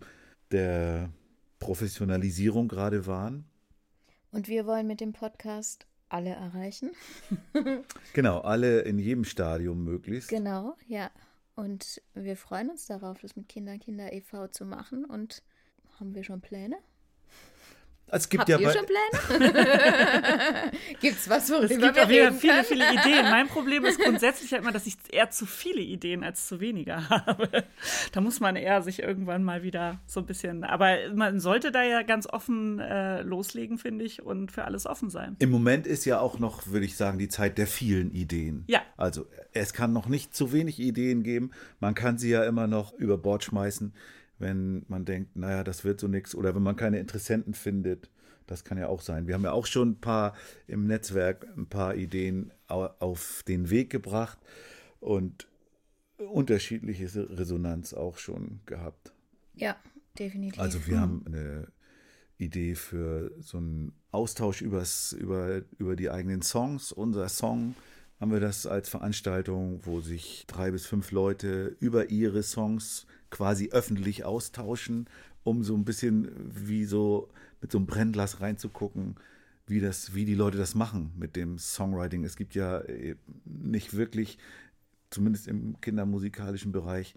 der 0.51 1.11
Professionalisierung 1.59 2.67
gerade 2.67 3.05
waren. 3.05 3.45
Und 4.31 4.47
wir 4.47 4.65
wollen 4.65 4.87
mit 4.87 4.99
dem 4.99 5.13
Podcast 5.13 5.85
alle 6.09 6.31
erreichen. 6.31 6.91
Genau, 8.13 8.39
alle 8.39 8.81
in 8.81 8.99
jedem 8.99 9.23
Stadium 9.23 9.83
möglichst. 9.83 10.29
Genau, 10.29 10.75
ja. 10.87 11.09
Und 11.55 12.01
wir 12.13 12.37
freuen 12.37 12.69
uns 12.69 12.85
darauf, 12.85 13.19
das 13.19 13.35
mit 13.35 13.47
Kinder 13.47 13.77
Kinder 13.77 14.13
e.V. 14.13 14.47
zu 14.47 14.65
machen. 14.65 15.05
Und 15.05 15.43
haben 15.99 16.13
wir 16.15 16.23
schon 16.23 16.41
Pläne? 16.41 16.77
Es 18.15 18.29
gibt 18.29 18.41
Habt 18.41 18.49
ja 18.49 18.59
ihr 18.59 18.71
schon 18.71 18.85
Pläne? 18.85 19.41
Gibt's 21.01 21.27
was, 21.27 21.49
worüber 21.49 21.63
Es 21.63 21.71
gibt 21.71 21.95
wir 21.95 22.03
auf 22.03 22.11
jeden 22.11 22.39
Fall 22.39 22.51
reden 22.51 22.65
viele, 22.65 22.85
können? 22.85 22.99
viele 23.01 23.15
Ideen. 23.15 23.23
Mein 23.31 23.47
Problem 23.47 23.85
ist 23.85 23.99
grundsätzlich 23.99 24.51
halt 24.51 24.61
immer, 24.61 24.71
dass 24.71 24.85
ich 24.85 24.95
eher 25.11 25.31
zu 25.31 25.47
viele 25.47 25.81
Ideen 25.81 26.23
als 26.23 26.47
zu 26.47 26.59
weniger 26.59 27.09
habe. 27.09 27.63
Da 28.11 28.21
muss 28.21 28.39
man 28.39 28.55
eher 28.55 28.83
sich 28.83 29.01
irgendwann 29.01 29.43
mal 29.43 29.63
wieder 29.63 29.99
so 30.05 30.19
ein 30.19 30.27
bisschen. 30.27 30.63
Aber 30.63 30.95
man 31.15 31.39
sollte 31.39 31.71
da 31.71 31.81
ja 31.81 32.03
ganz 32.03 32.27
offen 32.27 32.79
äh, 32.79 33.23
loslegen, 33.23 33.79
finde 33.79 34.05
ich, 34.05 34.21
und 34.21 34.51
für 34.51 34.65
alles 34.65 34.85
offen 34.85 35.09
sein. 35.09 35.35
Im 35.39 35.49
Moment 35.49 35.87
ist 35.87 36.05
ja 36.05 36.19
auch 36.19 36.37
noch, 36.37 36.67
würde 36.67 36.85
ich 36.85 36.95
sagen, 36.95 37.17
die 37.17 37.29
Zeit 37.29 37.57
der 37.57 37.67
vielen 37.67 38.11
Ideen. 38.11 38.63
Ja. 38.67 38.81
Also 38.95 39.25
es 39.53 39.73
kann 39.73 39.91
noch 39.91 40.07
nicht 40.07 40.35
zu 40.35 40.53
wenig 40.53 40.79
Ideen 40.79 41.23
geben. 41.23 41.49
Man 41.79 41.95
kann 41.95 42.19
sie 42.19 42.29
ja 42.29 42.43
immer 42.43 42.67
noch 42.67 42.93
über 42.93 43.17
Bord 43.17 43.43
schmeißen, 43.43 43.93
wenn 44.43 44.85
man 44.87 45.05
denkt, 45.05 45.35
naja, 45.35 45.63
das 45.63 45.83
wird 45.83 45.99
so 45.99 46.07
nichts. 46.07 46.35
Oder 46.35 46.53
wenn 46.53 46.61
man 46.61 46.75
keine 46.75 46.99
Interessenten 46.99 47.55
findet. 47.55 48.09
Das 48.45 48.63
kann 48.65 48.77
ja 48.77 48.87
auch 48.87 49.01
sein. 49.01 49.25
Wir 49.25 49.33
haben 49.35 49.43
ja 49.43 49.53
auch 49.53 49.65
schon 49.65 49.91
ein 49.91 49.99
paar 50.01 50.35
im 50.67 50.85
Netzwerk, 50.85 51.47
ein 51.57 51.65
paar 51.67 51.95
Ideen 51.95 52.51
au- 52.67 52.89
auf 52.99 53.41
den 53.47 53.69
Weg 53.69 53.89
gebracht 53.89 54.37
und 54.99 55.47
unterschiedliche 56.17 57.05
Resonanz 57.37 57.93
auch 57.93 58.17
schon 58.17 58.59
gehabt. 58.65 59.13
Ja, 59.55 59.75
definitiv. 60.19 60.59
Also 60.59 60.85
wir 60.87 60.99
haben 60.99 61.23
eine 61.25 61.67
Idee 62.37 62.75
für 62.75 63.31
so 63.39 63.57
einen 63.57 63.93
Austausch 64.11 64.61
übers, 64.61 65.13
über, 65.13 65.61
über 65.77 65.95
die 65.95 66.09
eigenen 66.09 66.41
Songs. 66.41 66.91
Unser 66.91 67.29
Song 67.29 67.75
haben 68.19 68.31
wir 68.31 68.39
das 68.39 68.65
als 68.67 68.89
Veranstaltung, 68.89 69.79
wo 69.85 70.01
sich 70.01 70.45
drei 70.47 70.71
bis 70.71 70.85
fünf 70.85 71.11
Leute 71.11 71.75
über 71.79 72.09
ihre 72.09 72.43
Songs 72.43 73.05
quasi 73.33 73.71
öffentlich 73.71 74.23
austauschen, 74.23 75.09
um 75.43 75.63
so 75.63 75.75
ein 75.75 75.83
bisschen 75.85 76.29
wie 76.37 76.85
so 76.85 77.29
mit 77.61 77.71
so 77.71 77.79
einem 77.79 77.87
Brennglas 77.87 78.41
reinzugucken, 78.41 79.15
wie 79.65 79.79
das, 79.79 80.13
wie 80.13 80.25
die 80.25 80.35
Leute 80.35 80.59
das 80.59 80.75
machen 80.75 81.13
mit 81.17 81.35
dem 81.35 81.57
Songwriting. 81.57 82.23
Es 82.23 82.35
gibt 82.35 82.53
ja 82.53 82.81
äh, 82.81 83.15
nicht 83.45 83.95
wirklich, 83.95 84.37
zumindest 85.09 85.47
im 85.47 85.81
kindermusikalischen 85.81 86.71
Bereich, 86.71 87.15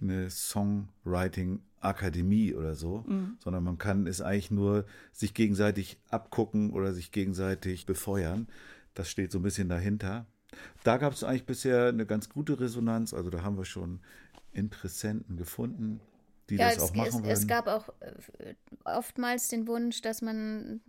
eine 0.00 0.30
Songwriting-Akademie 0.30 2.54
oder 2.54 2.74
so, 2.74 3.04
sondern 3.40 3.64
man 3.64 3.78
kann 3.78 4.06
es 4.06 4.20
eigentlich 4.20 4.52
nur 4.52 4.86
sich 5.12 5.34
gegenseitig 5.34 5.98
abgucken 6.08 6.70
oder 6.70 6.94
sich 6.94 7.12
gegenseitig 7.12 7.84
befeuern. 7.84 8.46
Das 8.94 9.10
steht 9.10 9.32
so 9.32 9.40
ein 9.40 9.42
bisschen 9.42 9.68
dahinter. 9.68 10.24
Da 10.84 10.98
gab 10.98 11.14
es 11.14 11.24
eigentlich 11.24 11.46
bisher 11.46 11.88
eine 11.88 12.06
ganz 12.06 12.28
gute 12.28 12.60
Resonanz. 12.60 13.12
Also 13.12 13.28
da 13.28 13.42
haben 13.42 13.58
wir 13.58 13.64
schon 13.64 13.98
Interessenten 14.52 15.36
gefunden, 15.36 16.00
die 16.50 16.56
ja, 16.56 16.68
das 16.68 16.76
es, 16.76 16.82
auch 16.82 16.94
machen 16.94 17.08
es, 17.08 17.14
würden. 17.14 17.30
es 17.30 17.46
gab 17.46 17.66
auch 17.66 17.88
äh, 18.00 18.54
oftmals 18.84 19.48
den 19.48 19.66
Wunsch, 19.66 20.00
dass 20.00 20.22
man 20.22 20.80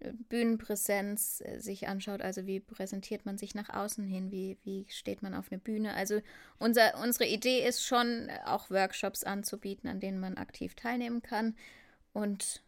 äh, 0.00 0.12
Bühnenpräsenz 0.28 1.42
äh, 1.44 1.60
sich 1.60 1.88
anschaut, 1.88 2.22
also 2.22 2.46
wie 2.46 2.60
präsentiert 2.60 3.26
man 3.26 3.36
sich 3.38 3.54
nach 3.54 3.68
außen 3.68 4.06
hin, 4.06 4.30
wie, 4.30 4.58
wie 4.64 4.86
steht 4.88 5.22
man 5.22 5.34
auf 5.34 5.50
einer 5.50 5.60
Bühne. 5.60 5.94
Also 5.94 6.20
unser, 6.58 7.00
unsere 7.02 7.26
Idee 7.26 7.66
ist 7.66 7.84
schon, 7.84 8.28
auch 8.44 8.70
Workshops 8.70 9.24
anzubieten, 9.24 9.88
an 9.88 10.00
denen 10.00 10.20
man 10.20 10.36
aktiv 10.36 10.74
teilnehmen 10.74 11.22
kann 11.22 11.56
und 12.12 12.62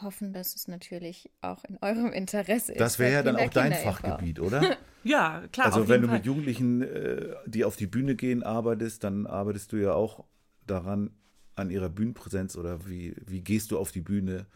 hoffen, 0.00 0.32
dass 0.32 0.54
es 0.54 0.68
natürlich 0.68 1.30
auch 1.40 1.64
in 1.64 1.76
eurem 1.82 2.12
Interesse 2.12 2.72
ist. 2.72 2.80
das 2.80 2.98
wäre 2.98 3.12
ja 3.12 3.22
dann 3.22 3.36
auch 3.36 3.50
dein 3.50 3.72
Kinder- 3.72 3.92
Fachgebiet, 3.92 4.40
oder? 4.40 4.76
Ja, 5.04 5.42
klar. 5.50 5.66
Also 5.66 5.80
auf 5.82 5.88
wenn 5.88 5.94
jeden 5.96 6.02
du 6.02 6.08
Fall. 6.10 6.16
mit 6.18 6.26
Jugendlichen, 6.26 6.82
äh, 6.82 7.34
die 7.46 7.64
auf 7.64 7.74
die 7.74 7.88
Bühne 7.88 8.14
gehen, 8.14 8.44
arbeitest, 8.44 9.02
dann 9.02 9.26
arbeitest 9.26 9.72
du 9.72 9.76
ja 9.78 9.94
auch 9.94 10.24
daran, 10.64 11.10
an 11.56 11.70
ihrer 11.70 11.88
Bühnenpräsenz 11.88 12.56
oder 12.56 12.86
wie, 12.86 13.16
wie 13.26 13.42
gehst 13.42 13.72
du 13.72 13.78
auf 13.78 13.90
die 13.90 14.00
Bühne? 14.00 14.46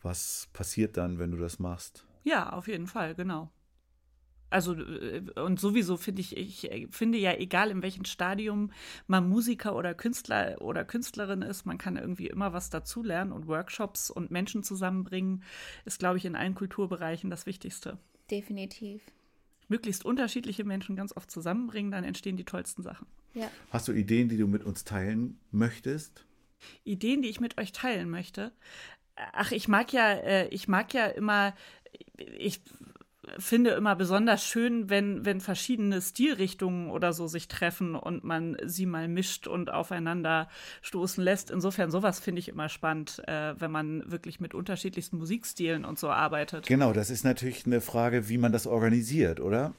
Was 0.00 0.48
passiert 0.54 0.96
dann, 0.96 1.18
wenn 1.18 1.30
du 1.32 1.36
das 1.36 1.58
machst? 1.58 2.06
Ja, 2.24 2.50
auf 2.54 2.66
jeden 2.66 2.86
Fall, 2.86 3.14
genau. 3.14 3.50
Also, 4.50 4.74
äh, 4.74 5.22
und 5.36 5.60
sowieso 5.60 5.96
finde 5.96 6.20
ich, 6.20 6.36
ich 6.36 6.70
äh, 6.70 6.88
finde 6.90 7.18
ja, 7.18 7.34
egal 7.34 7.70
in 7.70 7.82
welchem 7.82 8.04
Stadium 8.04 8.72
man 9.06 9.28
Musiker 9.28 9.76
oder 9.76 9.94
Künstler 9.94 10.56
oder 10.60 10.84
Künstlerin 10.84 11.42
ist, 11.42 11.66
man 11.66 11.78
kann 11.78 11.96
irgendwie 11.96 12.28
immer 12.28 12.52
was 12.52 12.70
dazulernen 12.70 13.32
und 13.32 13.46
Workshops 13.46 14.10
und 14.10 14.30
Menschen 14.30 14.62
zusammenbringen, 14.62 15.42
ist, 15.84 15.98
glaube 15.98 16.18
ich, 16.18 16.24
in 16.24 16.36
allen 16.36 16.54
Kulturbereichen 16.54 17.30
das 17.30 17.46
Wichtigste. 17.46 17.98
Definitiv. 18.30 19.02
Möglichst 19.68 20.04
unterschiedliche 20.04 20.64
Menschen 20.64 20.96
ganz 20.96 21.14
oft 21.14 21.30
zusammenbringen, 21.30 21.90
dann 21.90 22.04
entstehen 22.04 22.36
die 22.36 22.44
tollsten 22.44 22.82
Sachen. 22.82 23.06
Ja. 23.34 23.50
Hast 23.70 23.88
du 23.88 23.92
Ideen, 23.92 24.30
die 24.30 24.38
du 24.38 24.46
mit 24.46 24.64
uns 24.64 24.84
teilen 24.84 25.38
möchtest? 25.50 26.24
Ideen, 26.84 27.20
die 27.22 27.28
ich 27.28 27.40
mit 27.40 27.58
euch 27.58 27.72
teilen 27.72 28.08
möchte. 28.08 28.52
Ach, 29.32 29.52
ich 29.52 29.68
mag 29.68 29.92
ja, 29.92 30.12
äh, 30.12 30.48
ich 30.48 30.68
mag 30.68 30.94
ja 30.94 31.06
immer, 31.06 31.54
ich 32.38 32.60
finde 33.38 33.70
immer 33.70 33.96
besonders 33.96 34.44
schön, 34.44 34.88
wenn, 34.90 35.24
wenn 35.24 35.40
verschiedene 35.40 36.00
Stilrichtungen 36.00 36.90
oder 36.90 37.12
so 37.12 37.26
sich 37.26 37.48
treffen 37.48 37.94
und 37.94 38.24
man 38.24 38.56
sie 38.64 38.86
mal 38.86 39.08
mischt 39.08 39.46
und 39.46 39.70
aufeinander 39.70 40.48
stoßen 40.82 41.22
lässt. 41.22 41.50
Insofern, 41.50 41.90
sowas 41.90 42.20
finde 42.20 42.40
ich 42.40 42.48
immer 42.48 42.68
spannend, 42.68 43.22
äh, 43.26 43.54
wenn 43.58 43.70
man 43.70 44.10
wirklich 44.10 44.40
mit 44.40 44.54
unterschiedlichsten 44.54 45.18
Musikstilen 45.18 45.84
und 45.84 45.98
so 45.98 46.10
arbeitet. 46.10 46.66
Genau, 46.66 46.92
das 46.92 47.10
ist 47.10 47.24
natürlich 47.24 47.66
eine 47.66 47.80
Frage, 47.80 48.28
wie 48.28 48.38
man 48.38 48.52
das 48.52 48.66
organisiert, 48.66 49.40
oder? 49.40 49.74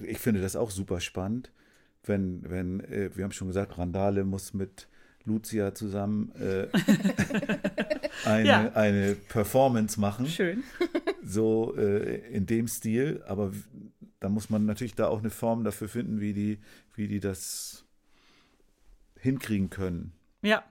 Ich 0.00 0.18
finde 0.18 0.40
das 0.40 0.56
auch 0.56 0.70
super 0.70 1.00
spannend, 1.00 1.50
wenn, 2.04 2.48
wenn 2.48 2.80
äh, 2.80 3.10
wir 3.14 3.24
haben 3.24 3.32
schon 3.32 3.48
gesagt, 3.48 3.78
Randale 3.78 4.24
muss 4.24 4.54
mit 4.54 4.88
Lucia 5.28 5.74
zusammen 5.74 6.32
äh, 6.40 6.66
eine, 8.24 8.48
Ja. 8.48 8.72
eine 8.72 9.14
Performance 9.14 10.00
machen. 10.00 10.26
Schön. 10.26 10.64
so 11.24 11.76
äh, 11.76 12.16
in 12.32 12.46
dem 12.46 12.66
Stil, 12.66 13.22
aber 13.28 13.52
da 14.20 14.28
muss 14.28 14.50
man 14.50 14.64
natürlich 14.66 14.94
da 14.94 15.06
auch 15.08 15.20
eine 15.20 15.30
Form 15.30 15.62
dafür 15.62 15.88
finden, 15.88 16.20
wie 16.20 16.32
die, 16.32 16.58
wie 16.96 17.06
die 17.06 17.20
das 17.20 17.84
hinkriegen 19.20 19.70
können. 19.70 20.12
Ja. 20.42 20.64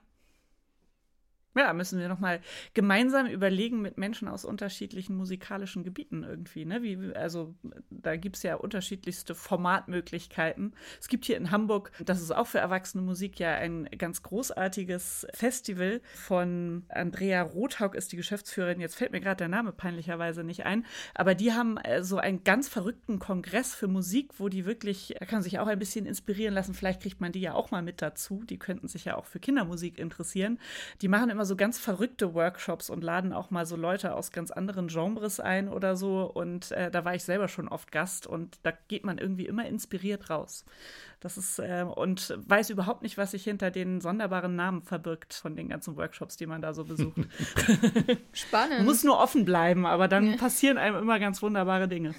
Ja, 1.58 1.72
müssen 1.72 1.98
wir 1.98 2.08
nochmal 2.08 2.40
gemeinsam 2.72 3.26
überlegen 3.26 3.82
mit 3.82 3.98
Menschen 3.98 4.28
aus 4.28 4.44
unterschiedlichen 4.44 5.16
musikalischen 5.16 5.82
Gebieten 5.82 6.22
irgendwie. 6.22 6.64
Ne? 6.64 6.84
Wie, 6.84 7.16
also 7.16 7.56
da 7.90 8.14
gibt 8.14 8.36
es 8.36 8.44
ja 8.44 8.54
unterschiedlichste 8.54 9.34
Formatmöglichkeiten. 9.34 10.72
Es 11.00 11.08
gibt 11.08 11.24
hier 11.24 11.36
in 11.36 11.50
Hamburg, 11.50 11.90
das 11.98 12.22
ist 12.22 12.30
auch 12.30 12.46
für 12.46 12.58
erwachsene 12.58 13.02
Musik 13.02 13.40
ja 13.40 13.56
ein 13.56 13.88
ganz 13.98 14.22
großartiges 14.22 15.26
Festival 15.34 16.00
von 16.14 16.84
Andrea 16.90 17.42
Rothaug 17.42 17.96
ist 17.96 18.12
die 18.12 18.16
Geschäftsführerin. 18.16 18.80
Jetzt 18.80 18.94
fällt 18.94 19.10
mir 19.10 19.20
gerade 19.20 19.38
der 19.38 19.48
Name 19.48 19.72
peinlicherweise 19.72 20.44
nicht 20.44 20.64
ein. 20.64 20.86
Aber 21.14 21.34
die 21.34 21.52
haben 21.52 21.76
äh, 21.78 22.04
so 22.04 22.18
einen 22.18 22.44
ganz 22.44 22.68
verrückten 22.68 23.18
Kongress 23.18 23.74
für 23.74 23.88
Musik, 23.88 24.38
wo 24.38 24.48
die 24.48 24.64
wirklich, 24.64 25.16
da 25.18 25.26
kann 25.26 25.42
sich 25.42 25.58
auch 25.58 25.66
ein 25.66 25.78
bisschen 25.80 26.06
inspirieren 26.06 26.54
lassen. 26.54 26.74
Vielleicht 26.74 27.02
kriegt 27.02 27.20
man 27.20 27.32
die 27.32 27.40
ja 27.40 27.54
auch 27.54 27.72
mal 27.72 27.82
mit 27.82 28.00
dazu. 28.00 28.44
Die 28.44 28.58
könnten 28.58 28.86
sich 28.86 29.06
ja 29.06 29.16
auch 29.16 29.24
für 29.24 29.40
Kindermusik 29.40 29.98
interessieren. 29.98 30.60
Die 31.02 31.08
machen 31.08 31.30
immer 31.30 31.44
so 31.48 31.56
ganz 31.56 31.78
verrückte 31.78 32.34
Workshops 32.34 32.90
und 32.90 33.02
laden 33.02 33.32
auch 33.32 33.50
mal 33.50 33.66
so 33.66 33.74
Leute 33.74 34.14
aus 34.14 34.30
ganz 34.30 34.52
anderen 34.52 34.86
Genres 34.86 35.40
ein 35.40 35.68
oder 35.68 35.96
so. 35.96 36.30
Und 36.32 36.70
äh, 36.70 36.90
da 36.90 37.04
war 37.04 37.14
ich 37.14 37.24
selber 37.24 37.48
schon 37.48 37.68
oft 37.68 37.90
Gast 37.90 38.26
und 38.26 38.58
da 38.62 38.72
geht 38.86 39.04
man 39.04 39.18
irgendwie 39.18 39.46
immer 39.46 39.66
inspiriert 39.66 40.30
raus. 40.30 40.64
Das 41.18 41.36
ist, 41.36 41.58
äh, 41.58 41.84
und 41.84 42.38
weiß 42.46 42.70
überhaupt 42.70 43.02
nicht, 43.02 43.18
was 43.18 43.32
sich 43.32 43.42
hinter 43.42 43.72
den 43.72 44.00
sonderbaren 44.00 44.54
Namen 44.54 44.82
verbirgt 44.82 45.34
von 45.34 45.56
den 45.56 45.68
ganzen 45.68 45.96
Workshops, 45.96 46.36
die 46.36 46.46
man 46.46 46.62
da 46.62 46.72
so 46.72 46.84
besucht. 46.84 47.18
Spannend. 48.32 48.84
Muss 48.84 49.02
nur 49.02 49.18
offen 49.18 49.44
bleiben, 49.44 49.86
aber 49.86 50.06
dann 50.06 50.36
passieren 50.36 50.78
einem 50.78 50.96
immer 50.96 51.18
ganz 51.18 51.42
wunderbare 51.42 51.88
Dinge. 51.88 52.14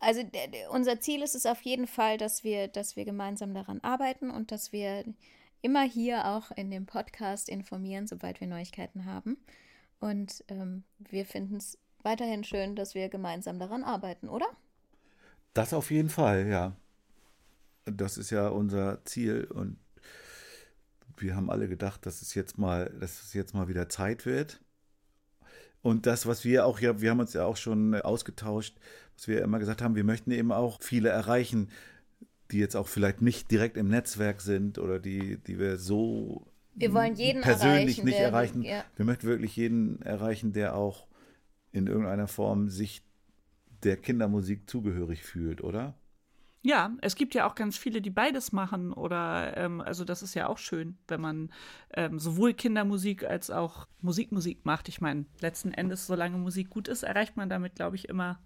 Also 0.00 0.22
unser 0.70 1.00
Ziel 1.00 1.22
ist 1.22 1.34
es 1.34 1.46
auf 1.46 1.62
jeden 1.62 1.88
Fall, 1.88 2.18
dass 2.18 2.44
wir, 2.44 2.68
dass 2.68 2.94
wir 2.94 3.04
gemeinsam 3.04 3.52
daran 3.52 3.80
arbeiten 3.82 4.30
und 4.30 4.52
dass 4.52 4.70
wir 4.70 5.04
immer 5.62 5.82
hier 5.82 6.26
auch 6.26 6.50
in 6.52 6.70
dem 6.70 6.86
Podcast 6.86 7.48
informieren, 7.48 8.06
sobald 8.06 8.40
wir 8.40 8.46
Neuigkeiten 8.46 9.04
haben. 9.04 9.36
Und 10.00 10.44
ähm, 10.48 10.84
wir 10.98 11.26
finden 11.26 11.56
es 11.56 11.78
weiterhin 12.02 12.44
schön, 12.44 12.76
dass 12.76 12.94
wir 12.94 13.08
gemeinsam 13.08 13.58
daran 13.58 13.84
arbeiten, 13.84 14.28
oder? 14.28 14.46
Das 15.54 15.74
auf 15.74 15.90
jeden 15.90 16.08
Fall, 16.08 16.46
ja. 16.46 16.76
Das 17.84 18.18
ist 18.18 18.30
ja 18.30 18.48
unser 18.48 19.04
Ziel 19.04 19.44
und 19.44 19.78
wir 21.16 21.34
haben 21.34 21.50
alle 21.50 21.68
gedacht, 21.68 22.06
dass 22.06 22.22
es 22.22 22.34
jetzt 22.34 22.58
mal, 22.58 22.94
dass 23.00 23.22
es 23.22 23.34
jetzt 23.34 23.54
mal 23.54 23.66
wieder 23.68 23.88
Zeit 23.88 24.26
wird. 24.26 24.60
Und 25.82 26.06
das, 26.06 26.26
was 26.26 26.44
wir 26.44 26.66
auch, 26.66 26.80
ja, 26.80 27.00
wir 27.00 27.10
haben 27.10 27.20
uns 27.20 27.32
ja 27.32 27.44
auch 27.44 27.56
schon 27.56 27.94
ausgetauscht, 27.94 28.76
was 29.16 29.28
wir 29.28 29.42
immer 29.42 29.58
gesagt 29.58 29.82
haben, 29.82 29.96
wir 29.96 30.04
möchten 30.04 30.30
eben 30.30 30.52
auch 30.52 30.82
viele 30.82 31.08
erreichen, 31.08 31.70
die 32.50 32.58
jetzt 32.58 32.76
auch 32.76 32.88
vielleicht 32.88 33.20
nicht 33.22 33.50
direkt 33.50 33.76
im 33.76 33.88
Netzwerk 33.88 34.40
sind 34.40 34.78
oder 34.78 34.98
die, 34.98 35.36
die 35.38 35.58
wir 35.58 35.76
so 35.76 36.46
Wir 36.74 36.92
wollen 36.94 37.14
jeden 37.14 37.42
persönlich 37.42 37.98
erreichen, 37.98 38.04
nicht 38.04 38.18
der- 38.18 38.26
erreichen. 38.28 38.62
ja. 38.62 38.84
Wir 38.96 39.04
möchten 39.04 39.26
wirklich 39.26 39.54
jeden 39.56 40.00
erreichen, 40.02 40.52
der 40.52 40.74
auch 40.74 41.06
in 41.72 41.86
irgendeiner 41.86 42.28
Form 42.28 42.68
sich 42.70 43.02
der 43.82 43.96
Kindermusik 43.96 44.68
zugehörig 44.68 45.22
fühlt, 45.22 45.62
oder? 45.62 45.94
Ja, 46.62 46.90
es 47.02 47.14
gibt 47.14 47.34
ja 47.34 47.46
auch 47.48 47.54
ganz 47.54 47.78
viele, 47.78 48.00
die 48.02 48.10
beides 48.10 48.50
machen. 48.50 48.92
Oder 48.92 49.56
ähm, 49.56 49.80
also 49.80 50.04
das 50.04 50.22
ist 50.24 50.34
ja 50.34 50.48
auch 50.48 50.58
schön, 50.58 50.98
wenn 51.06 51.20
man 51.20 51.50
ähm, 51.94 52.18
sowohl 52.18 52.52
Kindermusik 52.54 53.22
als 53.24 53.50
auch 53.50 53.86
Musikmusik 54.00 54.64
macht. 54.66 54.88
Ich 54.88 55.00
meine, 55.00 55.26
letzten 55.40 55.72
Endes, 55.72 56.06
solange 56.08 56.36
Musik 56.36 56.70
gut 56.70 56.88
ist, 56.88 57.04
erreicht 57.04 57.36
man 57.36 57.48
damit, 57.48 57.76
glaube 57.76 57.94
ich, 57.94 58.08
immer 58.08 58.40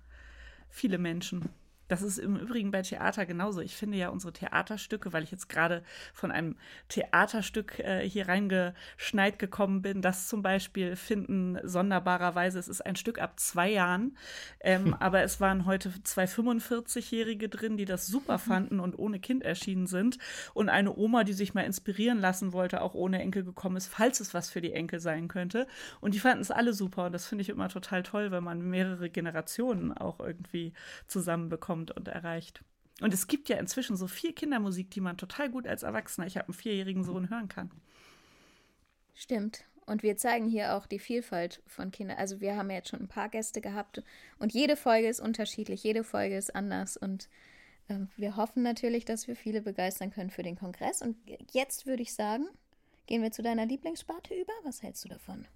viele 0.68 0.98
Menschen. 0.98 1.48
Das 1.92 2.00
ist 2.00 2.16
im 2.16 2.36
Übrigen 2.36 2.70
bei 2.70 2.80
Theater 2.80 3.26
genauso. 3.26 3.60
Ich 3.60 3.76
finde 3.76 3.98
ja 3.98 4.08
unsere 4.08 4.32
Theaterstücke, 4.32 5.12
weil 5.12 5.24
ich 5.24 5.30
jetzt 5.30 5.50
gerade 5.50 5.82
von 6.14 6.30
einem 6.30 6.56
Theaterstück 6.88 7.80
äh, 7.80 8.08
hier 8.08 8.28
reingeschneit 8.28 9.38
gekommen 9.38 9.82
bin, 9.82 10.00
das 10.00 10.26
zum 10.26 10.40
Beispiel 10.40 10.96
finden 10.96 11.58
sonderbarerweise, 11.62 12.58
es 12.58 12.68
ist 12.68 12.80
ein 12.80 12.96
Stück 12.96 13.20
ab 13.20 13.38
zwei 13.38 13.68
Jahren, 13.68 14.16
ähm, 14.60 14.86
hm. 14.86 14.94
aber 14.94 15.22
es 15.22 15.38
waren 15.38 15.66
heute 15.66 15.92
zwei 16.02 16.24
45-Jährige 16.24 17.50
drin, 17.50 17.76
die 17.76 17.84
das 17.84 18.06
super 18.06 18.38
fanden 18.38 18.80
und 18.80 18.98
ohne 18.98 19.20
Kind 19.20 19.42
erschienen 19.42 19.86
sind 19.86 20.16
und 20.54 20.70
eine 20.70 20.96
Oma, 20.96 21.24
die 21.24 21.34
sich 21.34 21.52
mal 21.52 21.66
inspirieren 21.66 22.20
lassen 22.20 22.54
wollte, 22.54 22.80
auch 22.80 22.94
ohne 22.94 23.20
Enkel 23.20 23.44
gekommen 23.44 23.76
ist, 23.76 23.88
falls 23.88 24.20
es 24.20 24.32
was 24.32 24.48
für 24.48 24.62
die 24.62 24.72
Enkel 24.72 24.98
sein 24.98 25.28
könnte. 25.28 25.66
Und 26.00 26.14
die 26.14 26.20
fanden 26.20 26.40
es 26.40 26.50
alle 26.50 26.72
super 26.72 27.04
und 27.04 27.12
das 27.12 27.26
finde 27.26 27.42
ich 27.42 27.50
immer 27.50 27.68
total 27.68 28.02
toll, 28.02 28.30
wenn 28.30 28.44
man 28.44 28.62
mehrere 28.62 29.10
Generationen 29.10 29.92
auch 29.92 30.20
irgendwie 30.20 30.72
zusammenbekommt 31.06 31.81
kommt 31.82 31.96
und 31.96 32.08
erreicht. 32.08 32.62
Und 33.00 33.12
es 33.12 33.26
gibt 33.26 33.48
ja 33.48 33.56
inzwischen 33.56 33.96
so 33.96 34.06
viel 34.06 34.32
Kindermusik, 34.32 34.90
die 34.90 35.00
man 35.00 35.16
total 35.16 35.50
gut 35.50 35.66
als 35.66 35.82
Erwachsener, 35.82 36.26
ich 36.26 36.36
habe 36.36 36.48
einen 36.48 36.54
vierjährigen 36.54 37.04
Sohn, 37.04 37.30
hören 37.30 37.48
kann. 37.48 37.70
Stimmt. 39.14 39.64
Und 39.84 40.04
wir 40.04 40.16
zeigen 40.16 40.46
hier 40.46 40.76
auch 40.76 40.86
die 40.86 41.00
Vielfalt 41.00 41.60
von 41.66 41.90
Kindern. 41.90 42.16
Also 42.18 42.40
wir 42.40 42.56
haben 42.56 42.70
ja 42.70 42.76
jetzt 42.76 42.90
schon 42.90 43.00
ein 43.00 43.08
paar 43.08 43.28
Gäste 43.28 43.60
gehabt 43.60 44.02
und 44.38 44.52
jede 44.52 44.76
Folge 44.76 45.08
ist 45.08 45.20
unterschiedlich, 45.20 45.82
jede 45.82 46.04
Folge 46.04 46.36
ist 46.36 46.54
anders 46.54 46.96
und 46.96 47.28
äh, 47.88 47.98
wir 48.16 48.36
hoffen 48.36 48.62
natürlich, 48.62 49.04
dass 49.04 49.26
wir 49.26 49.34
viele 49.34 49.60
begeistern 49.60 50.12
können 50.12 50.30
für 50.30 50.44
den 50.44 50.56
Kongress. 50.56 51.02
Und 51.02 51.16
jetzt 51.50 51.86
würde 51.86 52.02
ich 52.02 52.14
sagen, 52.14 52.46
gehen 53.06 53.22
wir 53.22 53.32
zu 53.32 53.42
deiner 53.42 53.66
Lieblingssparte 53.66 54.34
über. 54.34 54.52
Was 54.62 54.82
hältst 54.82 55.04
du 55.04 55.08
davon? 55.08 55.46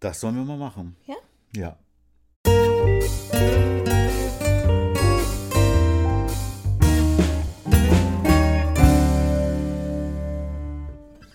Das 0.00 0.18
sollen 0.18 0.34
wir 0.34 0.44
mal 0.44 0.58
machen. 0.58 0.96
Ja? 1.06 1.16
Ja. 1.54 1.78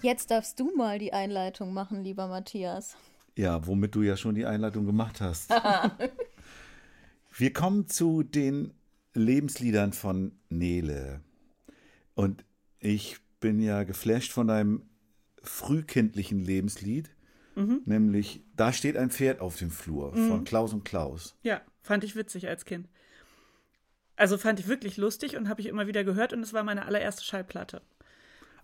Jetzt 0.02 0.32
darfst 0.32 0.60
du 0.60 0.76
mal 0.76 1.00
die 1.00 1.14
Einleitung 1.14 1.74
machen, 1.74 2.04
lieber 2.04 2.28
Matthias. 2.28 2.96
Ja, 3.36 3.66
womit 3.66 3.96
du 3.96 4.02
ja 4.02 4.18
schon 4.18 4.36
die 4.36 4.46
Einleitung 4.46 4.86
gemacht 4.86 5.22
hast. 5.22 5.52
Wir 7.38 7.54
kommen 7.54 7.88
zu 7.88 8.24
den 8.24 8.74
Lebensliedern 9.14 9.94
von 9.94 10.32
Nele. 10.50 11.22
Und 12.16 12.44
ich 12.80 13.18
bin 13.40 13.60
ja 13.60 13.84
geflasht 13.84 14.32
von 14.32 14.48
deinem 14.48 14.84
frühkindlichen 15.44 16.44
Lebenslied, 16.44 17.10
mhm. 17.56 17.82
nämlich 17.86 18.44
Da 18.56 18.74
steht 18.74 18.98
ein 18.98 19.12
Pferd 19.12 19.40
auf 19.40 19.58
dem 19.58 19.70
Flur 19.70 20.16
mhm. 20.16 20.28
von 20.30 20.44
Klaus 20.44 20.74
und 20.74 20.84
Klaus. 20.84 21.36
Ja, 21.44 21.62
fand 21.82 22.04
ich 22.04 22.16
witzig 22.16 22.48
als 22.48 22.66
Kind. 22.66 22.88
Also 24.16 24.40
fand 24.40 24.60
ich 24.60 24.68
wirklich 24.68 24.98
lustig 24.98 25.38
und 25.38 25.48
habe 25.48 25.62
ich 25.62 25.68
immer 25.68 25.86
wieder 25.86 26.04
gehört 26.04 26.34
und 26.34 26.42
es 26.42 26.54
war 26.54 26.64
meine 26.64 26.86
allererste 26.86 27.24
Schallplatte. 27.24 27.82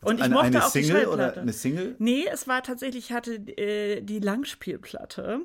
Und 0.04 0.18
ich 0.18 0.24
eine, 0.24 0.34
mochte 0.34 0.48
eine 0.48 0.66
auch 0.66 0.70
Single 0.70 1.02
die 1.02 1.08
oder 1.08 1.38
eine 1.38 1.54
Single? 1.54 1.96
Nee, 2.00 2.26
es 2.32 2.48
war 2.48 2.64
tatsächlich, 2.64 3.06
ich 3.06 3.12
hatte 3.14 3.36
äh, 3.36 4.02
die 4.02 4.20
Langspielplatte 4.20 5.42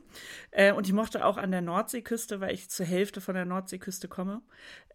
äh, 0.50 0.72
und 0.72 0.86
ich 0.86 0.92
mochte 0.92 1.24
auch 1.24 1.36
an 1.36 1.50
der 1.50 1.62
Nordseeküste, 1.62 2.40
weil 2.40 2.54
ich 2.54 2.68
zur 2.68 2.86
Hälfte 2.86 3.20
von 3.20 3.34
der 3.34 3.44
Nordseeküste 3.44 4.08
komme. 4.08 4.42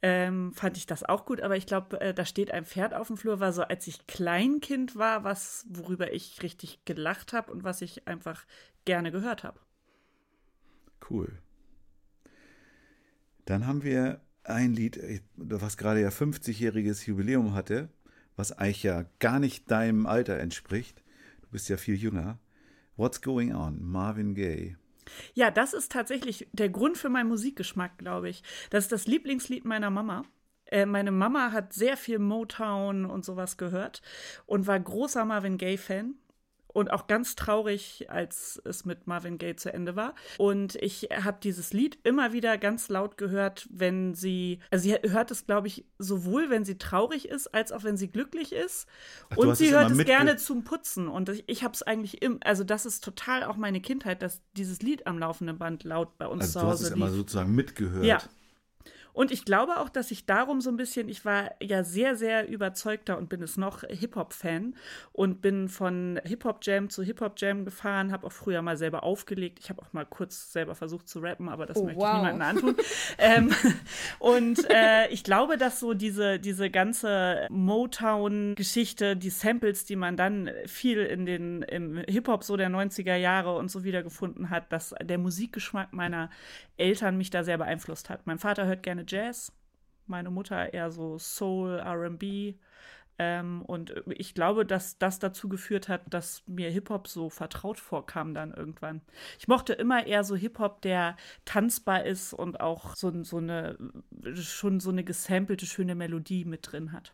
Ähm, 0.01 0.53
fand 0.53 0.77
ich 0.77 0.85
das 0.85 1.03
auch 1.03 1.25
gut, 1.25 1.41
aber 1.41 1.55
ich 1.55 1.65
glaube, 1.65 1.99
äh, 2.01 2.13
da 2.13 2.25
steht 2.25 2.51
ein 2.51 2.65
Pferd 2.65 2.93
auf 2.93 3.07
dem 3.07 3.17
Flur, 3.17 3.39
war 3.39 3.53
so, 3.53 3.63
als 3.63 3.87
ich 3.87 4.05
Kleinkind 4.07 4.95
war, 4.95 5.23
was, 5.23 5.65
worüber 5.69 6.11
ich 6.13 6.43
richtig 6.43 6.83
gelacht 6.85 7.33
habe 7.33 7.51
und 7.51 7.63
was 7.63 7.81
ich 7.81 8.07
einfach 8.07 8.45
gerne 8.85 9.11
gehört 9.11 9.43
habe. 9.43 9.59
Cool. 11.09 11.31
Dann 13.45 13.67
haben 13.67 13.83
wir 13.83 14.21
ein 14.43 14.73
Lied, 14.73 14.99
was 15.35 15.77
gerade 15.77 16.01
ja 16.01 16.09
50-jähriges 16.09 17.07
Jubiläum 17.07 17.53
hatte 17.53 17.89
was 18.35 18.51
eigentlich 18.51 18.83
ja 18.83 19.05
gar 19.19 19.39
nicht 19.39 19.69
deinem 19.69 20.05
Alter 20.05 20.39
entspricht. 20.39 21.03
Du 21.41 21.47
bist 21.51 21.69
ja 21.69 21.77
viel 21.77 21.95
jünger. 21.95 22.39
What's 22.95 23.21
Going 23.21 23.55
On? 23.55 23.81
Marvin 23.81 24.35
Gaye. 24.35 24.77
Ja, 25.33 25.51
das 25.51 25.73
ist 25.73 25.91
tatsächlich 25.91 26.47
der 26.53 26.69
Grund 26.69 26.97
für 26.97 27.09
meinen 27.09 27.29
Musikgeschmack, 27.29 27.97
glaube 27.97 28.29
ich. 28.29 28.43
Das 28.69 28.85
ist 28.85 28.91
das 28.91 29.07
Lieblingslied 29.07 29.65
meiner 29.65 29.89
Mama. 29.89 30.23
Äh, 30.65 30.85
meine 30.85 31.11
Mama 31.11 31.51
hat 31.51 31.73
sehr 31.73 31.97
viel 31.97 32.19
Motown 32.19 33.05
und 33.05 33.25
sowas 33.25 33.57
gehört 33.57 34.01
und 34.45 34.67
war 34.67 34.79
großer 34.79 35.25
Marvin 35.25 35.57
Gaye-Fan 35.57 36.15
und 36.73 36.91
auch 36.91 37.07
ganz 37.07 37.35
traurig, 37.35 38.07
als 38.09 38.61
es 38.65 38.83
mit 38.83 39.07
Marvin 39.07 39.37
Gaye 39.37 39.55
zu 39.55 39.71
Ende 39.71 39.95
war. 39.95 40.15
Und 40.37 40.75
ich 40.75 41.09
habe 41.11 41.37
dieses 41.41 41.71
Lied 41.71 41.97
immer 42.03 42.33
wieder 42.33 42.57
ganz 42.57 42.89
laut 42.89 43.17
gehört, 43.17 43.67
wenn 43.71 44.15
sie, 44.15 44.59
also 44.71 44.83
sie 44.83 44.95
hört 45.09 45.31
es, 45.31 45.45
glaube 45.45 45.67
ich, 45.67 45.85
sowohl 45.99 46.49
wenn 46.49 46.65
sie 46.65 46.77
traurig 46.77 47.29
ist, 47.29 47.53
als 47.53 47.71
auch 47.71 47.83
wenn 47.83 47.95
sie 47.95 48.09
glücklich 48.09 48.51
ist. 48.53 48.87
Ach, 49.29 49.37
und 49.37 49.55
sie 49.55 49.71
hört 49.71 49.91
es 49.91 50.05
gerne 50.05 50.37
zum 50.37 50.63
Putzen. 50.63 51.07
Und 51.07 51.29
ich, 51.29 51.43
ich 51.47 51.63
habe 51.63 51.73
es 51.73 51.83
eigentlich 51.83 52.21
im, 52.21 52.39
also 52.43 52.63
das 52.63 52.85
ist 52.85 53.03
total 53.03 53.43
auch 53.43 53.55
meine 53.55 53.79
Kindheit, 53.79 54.21
dass 54.21 54.41
dieses 54.57 54.81
Lied 54.81 55.05
am 55.07 55.19
laufenden 55.19 55.57
Band 55.57 55.83
laut 55.83 56.17
bei 56.17 56.27
uns 56.27 56.43
also 56.43 56.59
zu 56.59 56.65
Hause 56.65 56.65
du 56.65 56.71
hast 56.71 56.81
es 56.89 56.95
immer 56.95 57.09
sozusagen 57.11 57.53
mitgehört. 57.53 58.03
Ja, 58.03 58.19
und 59.13 59.31
ich 59.31 59.45
glaube 59.45 59.77
auch, 59.77 59.89
dass 59.89 60.11
ich 60.11 60.25
darum 60.25 60.59
so 60.59 60.71
ein 60.71 60.77
bisschen, 60.77 61.07
ich 61.07 61.23
war 61.23 61.51
ja 61.61 61.83
sehr, 61.83 62.15
sehr 62.15 62.47
überzeugter 62.47 63.17
und 63.17 63.29
bin 63.29 63.43
es 63.43 63.57
noch 63.57 63.83
Hip-Hop-Fan 63.87 64.75
und 65.11 65.41
bin 65.41 65.69
von 65.69 66.19
Hip-Hop-Jam 66.23 66.89
zu 66.89 67.03
Hip-Hop-Jam 67.03 67.63
gefahren, 67.63 68.11
habe 68.11 68.25
auch 68.25 68.31
früher 68.31 68.61
mal 68.63 68.75
selber 68.75 69.03
aufgelegt. 69.03 69.59
Ich 69.59 69.69
habe 69.69 69.81
auch 69.83 69.93
mal 69.93 70.05
kurz 70.05 70.51
selber 70.51 70.73
versucht 70.73 71.07
zu 71.07 71.19
rappen, 71.19 71.47
aber 71.47 71.67
das 71.67 71.77
oh, 71.77 71.85
möchte 71.85 72.01
wow. 72.01 72.09
ich 72.09 72.17
niemandem 72.17 72.41
antun. 72.41 72.75
ähm, 73.19 73.51
und 74.19 74.69
äh, 74.69 75.07
ich 75.09 75.23
glaube, 75.23 75.57
dass 75.57 75.79
so 75.79 75.93
diese, 75.93 76.39
diese 76.39 76.71
ganze 76.71 77.47
Motown-Geschichte, 77.51 79.15
die 79.15 79.29
Samples, 79.29 79.85
die 79.85 79.95
man 79.95 80.17
dann 80.17 80.49
viel 80.65 80.99
in 80.99 81.25
den 81.25 81.61
im 81.61 81.97
Hip-Hop 81.97 82.43
so 82.43 82.57
der 82.57 82.69
90er 82.69 83.15
Jahre 83.15 83.55
und 83.55 83.69
so 83.69 83.83
wiedergefunden 83.83 84.49
hat, 84.49 84.71
dass 84.71 84.95
der 85.03 85.19
Musikgeschmack 85.19 85.93
meiner 85.93 86.31
Eltern 86.77 87.17
mich 87.17 87.29
da 87.29 87.43
sehr 87.43 87.57
beeinflusst 87.57 88.09
hat. 88.09 88.25
Mein 88.25 88.39
Vater 88.39 88.65
hört 88.65 88.83
gerne 88.83 89.05
Jazz, 89.07 89.51
meine 90.07 90.29
Mutter 90.29 90.73
eher 90.73 90.91
so 90.91 91.17
Soul, 91.17 91.79
RB. 91.79 92.55
Ähm, 93.19 93.61
und 93.61 93.93
ich 94.07 94.33
glaube, 94.33 94.65
dass 94.65 94.97
das 94.97 95.19
dazu 95.19 95.47
geführt 95.47 95.87
hat, 95.87 96.01
dass 96.11 96.43
mir 96.47 96.71
Hip-Hop 96.71 97.07
so 97.07 97.29
vertraut 97.29 97.79
vorkam 97.79 98.33
dann 98.33 98.51
irgendwann. 98.51 99.01
Ich 99.37 99.47
mochte 99.47 99.73
immer 99.73 100.07
eher 100.07 100.23
so 100.23 100.35
Hip-Hop, 100.35 100.81
der 100.81 101.15
tanzbar 101.45 102.05
ist 102.05 102.33
und 102.33 102.59
auch 102.59 102.95
so, 102.95 103.23
so 103.23 103.37
eine, 103.37 103.77
schon 104.33 104.79
so 104.79 104.89
eine 104.89 105.03
gesampelte, 105.03 105.67
schöne 105.67 105.93
Melodie 105.93 106.43
mit 106.43 106.71
drin 106.71 106.91
hat. 106.91 107.13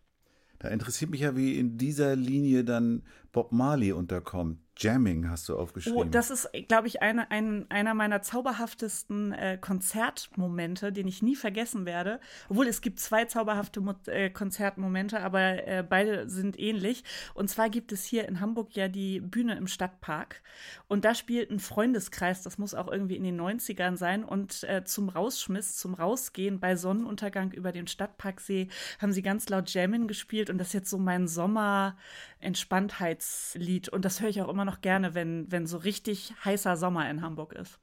Da 0.59 0.69
interessiert 0.69 1.11
mich 1.11 1.21
ja, 1.21 1.35
wie 1.35 1.57
in 1.57 1.77
dieser 1.77 2.15
Linie 2.15 2.63
dann 2.63 3.03
Bob 3.31 3.51
Marley 3.51 3.91
unterkommt. 3.91 4.59
Jamming 4.79 5.29
hast 5.29 5.49
du 5.49 5.57
aufgeschrieben. 5.57 5.99
Oh, 5.99 6.03
das 6.05 6.29
ist, 6.29 6.47
glaube 6.69 6.87
ich, 6.87 7.01
eine, 7.01 7.29
ein, 7.31 7.69
einer 7.69 7.93
meiner 7.93 8.21
zauberhaftesten 8.21 9.33
äh, 9.33 9.57
Konzertmomente, 9.59 10.93
den 10.93 11.05
ich 11.05 11.21
nie 11.21 11.35
vergessen 11.35 11.85
werde. 11.85 12.21
Obwohl 12.47 12.65
es 12.67 12.79
gibt 12.79 13.01
zwei 13.01 13.25
zauberhafte 13.25 13.81
Mo 13.81 13.93
äh, 14.05 14.29
Konzertmomente, 14.29 15.19
aber 15.19 15.67
äh, 15.67 15.83
beide 15.87 16.29
sind 16.29 16.57
ähnlich. 16.57 17.03
Und 17.33 17.49
zwar 17.49 17.69
gibt 17.69 17.91
es 17.91 18.05
hier 18.05 18.29
in 18.29 18.39
Hamburg 18.39 18.73
ja 18.75 18.87
die 18.87 19.19
Bühne 19.19 19.57
im 19.57 19.67
Stadtpark. 19.67 20.41
Und 20.87 21.03
da 21.03 21.13
spielt 21.13 21.51
ein 21.51 21.59
Freundeskreis, 21.59 22.43
das 22.43 22.57
muss 22.57 22.73
auch 22.73 22.89
irgendwie 22.89 23.17
in 23.17 23.25
den 23.25 23.37
90ern 23.39 23.97
sein. 23.97 24.23
Und 24.23 24.63
äh, 24.63 24.85
zum 24.85 25.09
Rausschmiss, 25.09 25.75
zum 25.75 25.93
Rausgehen 25.93 26.61
bei 26.61 26.77
Sonnenuntergang 26.77 27.51
über 27.51 27.73
den 27.73 27.87
Stadtparksee 27.87 28.69
haben 28.99 29.11
sie 29.11 29.23
ganz 29.23 29.49
laut 29.49 29.73
Jammin 29.73 30.07
gespielt. 30.07 30.49
Und 30.49 30.57
das 30.57 30.67
ist 30.67 30.73
jetzt 30.73 30.89
so 30.89 30.97
mein 30.97 31.27
Sommer-Entspanntheitslied. 31.27 33.89
Und 33.89 34.05
das 34.05 34.21
höre 34.21 34.29
ich 34.29 34.41
auch 34.41 34.47
immer 34.47 34.63
noch 34.65 34.68
noch 34.69 34.81
gerne, 34.81 35.15
wenn, 35.15 35.51
wenn 35.51 35.65
so 35.65 35.77
richtig 35.77 36.33
heißer 36.45 36.77
Sommer 36.77 37.09
in 37.09 37.21
Hamburg 37.23 37.53
ist. 37.53 37.79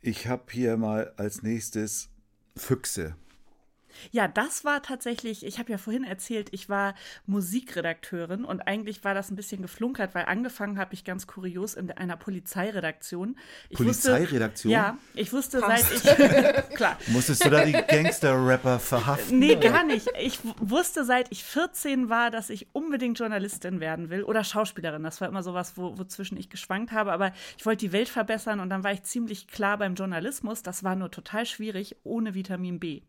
Ich 0.00 0.26
habe 0.26 0.44
hier 0.50 0.78
mal 0.78 1.12
als 1.18 1.42
nächstes 1.42 2.08
Füchse. 2.56 3.14
Ja, 4.10 4.28
das 4.28 4.64
war 4.64 4.82
tatsächlich, 4.82 5.44
ich 5.44 5.58
habe 5.58 5.70
ja 5.70 5.78
vorhin 5.78 6.04
erzählt, 6.04 6.48
ich 6.52 6.68
war 6.68 6.94
Musikredakteurin 7.26 8.44
und 8.44 8.60
eigentlich 8.62 9.04
war 9.04 9.14
das 9.14 9.30
ein 9.30 9.36
bisschen 9.36 9.62
geflunkert, 9.62 10.14
weil 10.14 10.26
angefangen 10.26 10.78
habe 10.78 10.94
ich 10.94 11.04
ganz 11.04 11.26
kurios 11.26 11.74
in 11.74 11.90
einer 11.90 12.16
Polizeiredaktion. 12.16 13.36
Ich 13.68 13.76
Polizeiredaktion? 13.76 14.72
Wusste, 14.72 14.86
ja, 14.86 14.98
ich 15.14 15.32
wusste 15.32 15.60
Passt. 15.60 16.04
seit 16.04 16.68
ich, 16.68 16.74
klar. 16.76 16.96
Musstest 17.08 17.44
du 17.44 17.50
da 17.50 17.64
die 17.64 17.72
Gangster-Rapper 17.72 18.78
verhaften? 18.78 19.38
Nee, 19.38 19.56
gar 19.56 19.84
nicht. 19.84 20.08
Ich 20.20 20.38
wusste 20.58 21.04
seit 21.04 21.30
ich 21.30 21.44
14 21.44 22.08
war, 22.08 22.30
dass 22.30 22.50
ich 22.50 22.68
unbedingt 22.72 23.18
Journalistin 23.18 23.80
werden 23.80 24.10
will 24.10 24.22
oder 24.22 24.44
Schauspielerin. 24.44 25.02
Das 25.02 25.20
war 25.20 25.28
immer 25.28 25.42
sowas, 25.42 25.76
wo, 25.76 25.98
wozwischen 25.98 26.36
ich 26.36 26.50
geschwankt 26.50 26.92
habe, 26.92 27.12
aber 27.12 27.32
ich 27.56 27.66
wollte 27.66 27.86
die 27.86 27.92
Welt 27.92 28.08
verbessern 28.08 28.60
und 28.60 28.70
dann 28.70 28.84
war 28.84 28.92
ich 28.92 29.02
ziemlich 29.02 29.48
klar 29.48 29.78
beim 29.78 29.94
Journalismus. 29.94 30.62
Das 30.62 30.84
war 30.84 30.96
nur 30.96 31.10
total 31.10 31.46
schwierig 31.46 31.96
ohne 32.04 32.34
Vitamin 32.34 32.80
B. 32.80 33.02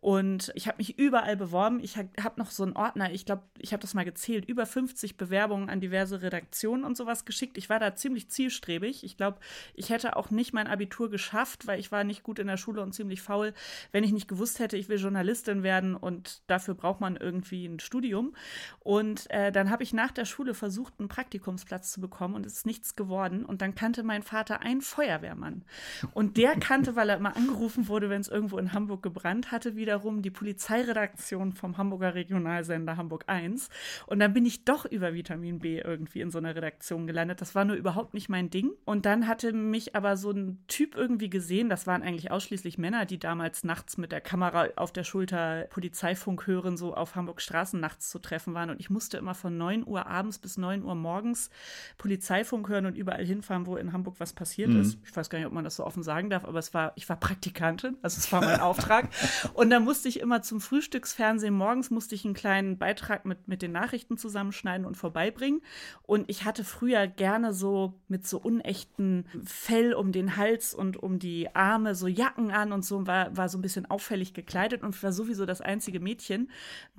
Und 0.00 0.52
ich 0.54 0.68
habe 0.68 0.78
mich 0.78 0.98
überall 0.98 1.36
beworben. 1.36 1.80
Ich 1.80 1.96
habe 1.96 2.38
noch 2.38 2.50
so 2.50 2.62
einen 2.62 2.76
Ordner, 2.76 3.10
ich 3.12 3.24
glaube, 3.24 3.42
ich 3.58 3.72
habe 3.72 3.80
das 3.80 3.94
mal 3.94 4.04
gezählt, 4.04 4.44
über 4.44 4.66
50 4.66 5.16
Bewerbungen 5.16 5.68
an 5.68 5.80
diverse 5.80 6.22
Redaktionen 6.22 6.84
und 6.84 6.96
sowas 6.96 7.24
geschickt. 7.24 7.58
Ich 7.58 7.70
war 7.70 7.80
da 7.80 7.96
ziemlich 7.96 8.28
zielstrebig. 8.28 9.04
Ich 9.04 9.16
glaube, 9.16 9.38
ich 9.74 9.90
hätte 9.90 10.16
auch 10.16 10.30
nicht 10.30 10.52
mein 10.52 10.66
Abitur 10.66 11.10
geschafft, 11.10 11.66
weil 11.66 11.80
ich 11.80 11.90
war 11.90 12.04
nicht 12.04 12.22
gut 12.22 12.38
in 12.38 12.46
der 12.46 12.56
Schule 12.56 12.82
und 12.82 12.92
ziemlich 12.92 13.22
faul, 13.22 13.54
wenn 13.90 14.04
ich 14.04 14.12
nicht 14.12 14.28
gewusst 14.28 14.58
hätte, 14.58 14.76
ich 14.76 14.88
will 14.88 14.98
Journalistin 14.98 15.62
werden 15.62 15.96
und 15.96 16.42
dafür 16.46 16.74
braucht 16.74 17.00
man 17.00 17.16
irgendwie 17.16 17.66
ein 17.66 17.80
Studium. 17.80 18.34
Und 18.80 19.28
äh, 19.30 19.50
dann 19.50 19.70
habe 19.70 19.82
ich 19.82 19.92
nach 19.92 20.12
der 20.12 20.24
Schule 20.24 20.54
versucht, 20.54 20.94
einen 20.98 21.08
Praktikumsplatz 21.08 21.90
zu 21.90 22.00
bekommen 22.00 22.34
und 22.34 22.46
es 22.46 22.58
ist 22.58 22.66
nichts 22.66 22.96
geworden. 22.96 23.44
Und 23.44 23.62
dann 23.62 23.74
kannte 23.74 24.02
mein 24.02 24.22
Vater 24.22 24.60
einen 24.60 24.82
Feuerwehrmann. 24.82 25.64
Und 26.12 26.36
der 26.36 26.54
kannte, 26.56 26.96
weil 26.96 27.08
er 27.08 27.16
immer 27.16 27.36
angerufen 27.36 27.88
wurde, 27.88 28.10
wenn 28.10 28.20
es 28.20 28.28
irgendwo 28.28 28.58
in 28.58 28.72
Hamburg 28.72 29.02
gebrannt 29.02 29.35
hatte, 29.44 29.76
wiederum 29.76 30.22
die 30.22 30.30
Polizeiredaktion 30.30 31.52
vom 31.52 31.78
Hamburger 31.78 32.14
Regionalsender 32.14 32.96
Hamburg 32.96 33.24
1. 33.26 33.68
Und 34.06 34.18
dann 34.18 34.32
bin 34.32 34.44
ich 34.46 34.64
doch 34.64 34.84
über 34.84 35.14
Vitamin 35.14 35.58
B 35.58 35.78
irgendwie 35.78 36.20
in 36.20 36.30
so 36.30 36.38
einer 36.38 36.54
Redaktion 36.54 37.06
gelandet. 37.06 37.40
Das 37.40 37.54
war 37.54 37.64
nur 37.64 37.76
überhaupt 37.76 38.14
nicht 38.14 38.28
mein 38.28 38.50
Ding. 38.50 38.70
Und 38.84 39.06
dann 39.06 39.28
hatte 39.28 39.52
mich 39.52 39.94
aber 39.94 40.16
so 40.16 40.30
ein 40.30 40.58
Typ 40.68 40.96
irgendwie 40.96 41.30
gesehen, 41.30 41.68
das 41.68 41.86
waren 41.86 42.02
eigentlich 42.02 42.30
ausschließlich 42.30 42.78
Männer, 42.78 43.06
die 43.06 43.18
damals 43.18 43.64
nachts 43.64 43.98
mit 43.98 44.12
der 44.12 44.20
Kamera 44.20 44.68
auf 44.76 44.92
der 44.92 45.04
Schulter 45.04 45.66
Polizeifunk 45.70 46.46
hören, 46.46 46.76
so 46.76 46.94
auf 46.94 47.14
Hamburg 47.14 47.40
Straßen 47.40 47.78
nachts 47.78 48.10
zu 48.10 48.18
treffen 48.18 48.54
waren. 48.54 48.70
Und 48.70 48.80
ich 48.80 48.90
musste 48.90 49.18
immer 49.18 49.34
von 49.34 49.56
9 49.56 49.86
Uhr 49.86 50.06
abends 50.06 50.38
bis 50.38 50.56
9 50.56 50.82
Uhr 50.82 50.94
morgens 50.94 51.50
Polizeifunk 51.98 52.68
hören 52.68 52.86
und 52.86 52.96
überall 52.96 53.24
hinfahren, 53.24 53.66
wo 53.66 53.76
in 53.76 53.92
Hamburg 53.92 54.16
was 54.18 54.32
passiert 54.32 54.70
mhm. 54.70 54.80
ist. 54.80 54.98
Ich 55.04 55.16
weiß 55.16 55.30
gar 55.30 55.38
nicht, 55.38 55.46
ob 55.46 55.52
man 55.52 55.64
das 55.64 55.76
so 55.76 55.84
offen 55.84 56.02
sagen 56.02 56.30
darf, 56.30 56.44
aber 56.44 56.58
es 56.58 56.74
war, 56.74 56.92
ich 56.96 57.08
war 57.08 57.16
Praktikantin, 57.16 57.96
also 58.02 58.18
es 58.18 58.30
war 58.32 58.40
mein 58.40 58.60
Auftrag. 58.66 59.08
Und 59.54 59.70
dann 59.70 59.84
musste 59.84 60.08
ich 60.08 60.20
immer 60.20 60.42
zum 60.42 60.60
Frühstücksfernsehen 60.60 61.54
morgens 61.54 61.90
musste 61.90 62.14
ich 62.14 62.24
einen 62.24 62.34
kleinen 62.34 62.78
Beitrag 62.78 63.24
mit, 63.24 63.48
mit 63.48 63.62
den 63.62 63.72
Nachrichten 63.72 64.16
zusammenschneiden 64.16 64.86
und 64.86 64.96
vorbeibringen. 64.96 65.62
Und 66.02 66.28
ich 66.28 66.44
hatte 66.44 66.64
früher 66.64 67.06
gerne 67.06 67.52
so 67.52 67.94
mit 68.08 68.26
so 68.26 68.38
unechten 68.38 69.26
Fell 69.44 69.94
um 69.94 70.12
den 70.12 70.36
Hals 70.36 70.74
und 70.74 70.96
um 70.96 71.18
die 71.18 71.54
Arme 71.54 71.94
so 71.94 72.06
Jacken 72.06 72.50
an 72.50 72.72
und 72.72 72.84
so 72.84 73.06
war, 73.06 73.36
war 73.36 73.48
so 73.48 73.58
ein 73.58 73.62
bisschen 73.62 73.86
auffällig 73.86 74.34
gekleidet 74.34 74.82
und 74.82 75.02
war 75.02 75.12
sowieso 75.12 75.46
das 75.46 75.60
einzige 75.60 76.00
Mädchen, 76.00 76.50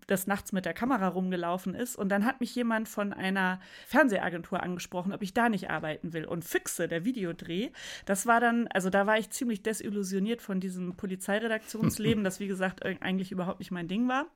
das 0.08 0.26
nachts 0.26 0.52
mit 0.52 0.66
der 0.66 0.74
Kamera 0.74 1.08
rumgelaufen 1.10 1.76
ist. 1.76 1.96
Und 1.96 2.10
dann 2.10 2.26
hat 2.26 2.40
mich 2.40 2.56
jemand 2.56 2.88
von 2.88 3.14
einer 3.14 3.60
Fernsehagentur 3.86 4.64
angesprochen, 4.64 5.14
ob 5.14 5.22
ich 5.22 5.34
da 5.34 5.50
nicht 5.50 5.70
arbeiten 5.70 6.14
will. 6.14 6.26
Und 6.26 6.46
Füchse, 6.46 6.88
der 6.88 7.06
Videodreh, 7.06 7.70
das 8.06 8.26
war 8.26 8.40
dann, 8.40 8.68
also 8.68 8.90
da 8.90 9.06
war 9.06 9.18
ich 9.18 9.30
ziemlich 9.30 9.62
desillusioniert 9.64 10.42
von 10.42 10.60
diesem 10.60 10.96
Polizeiredaktionsleben, 10.96 12.17
das 12.24 12.40
wie 12.40 12.48
gesagt 12.48 12.84
eigentlich 12.86 13.32
überhaupt 13.32 13.60
nicht 13.60 13.72
mein 13.72 13.88
Ding 13.88 14.08
war. 14.08 14.28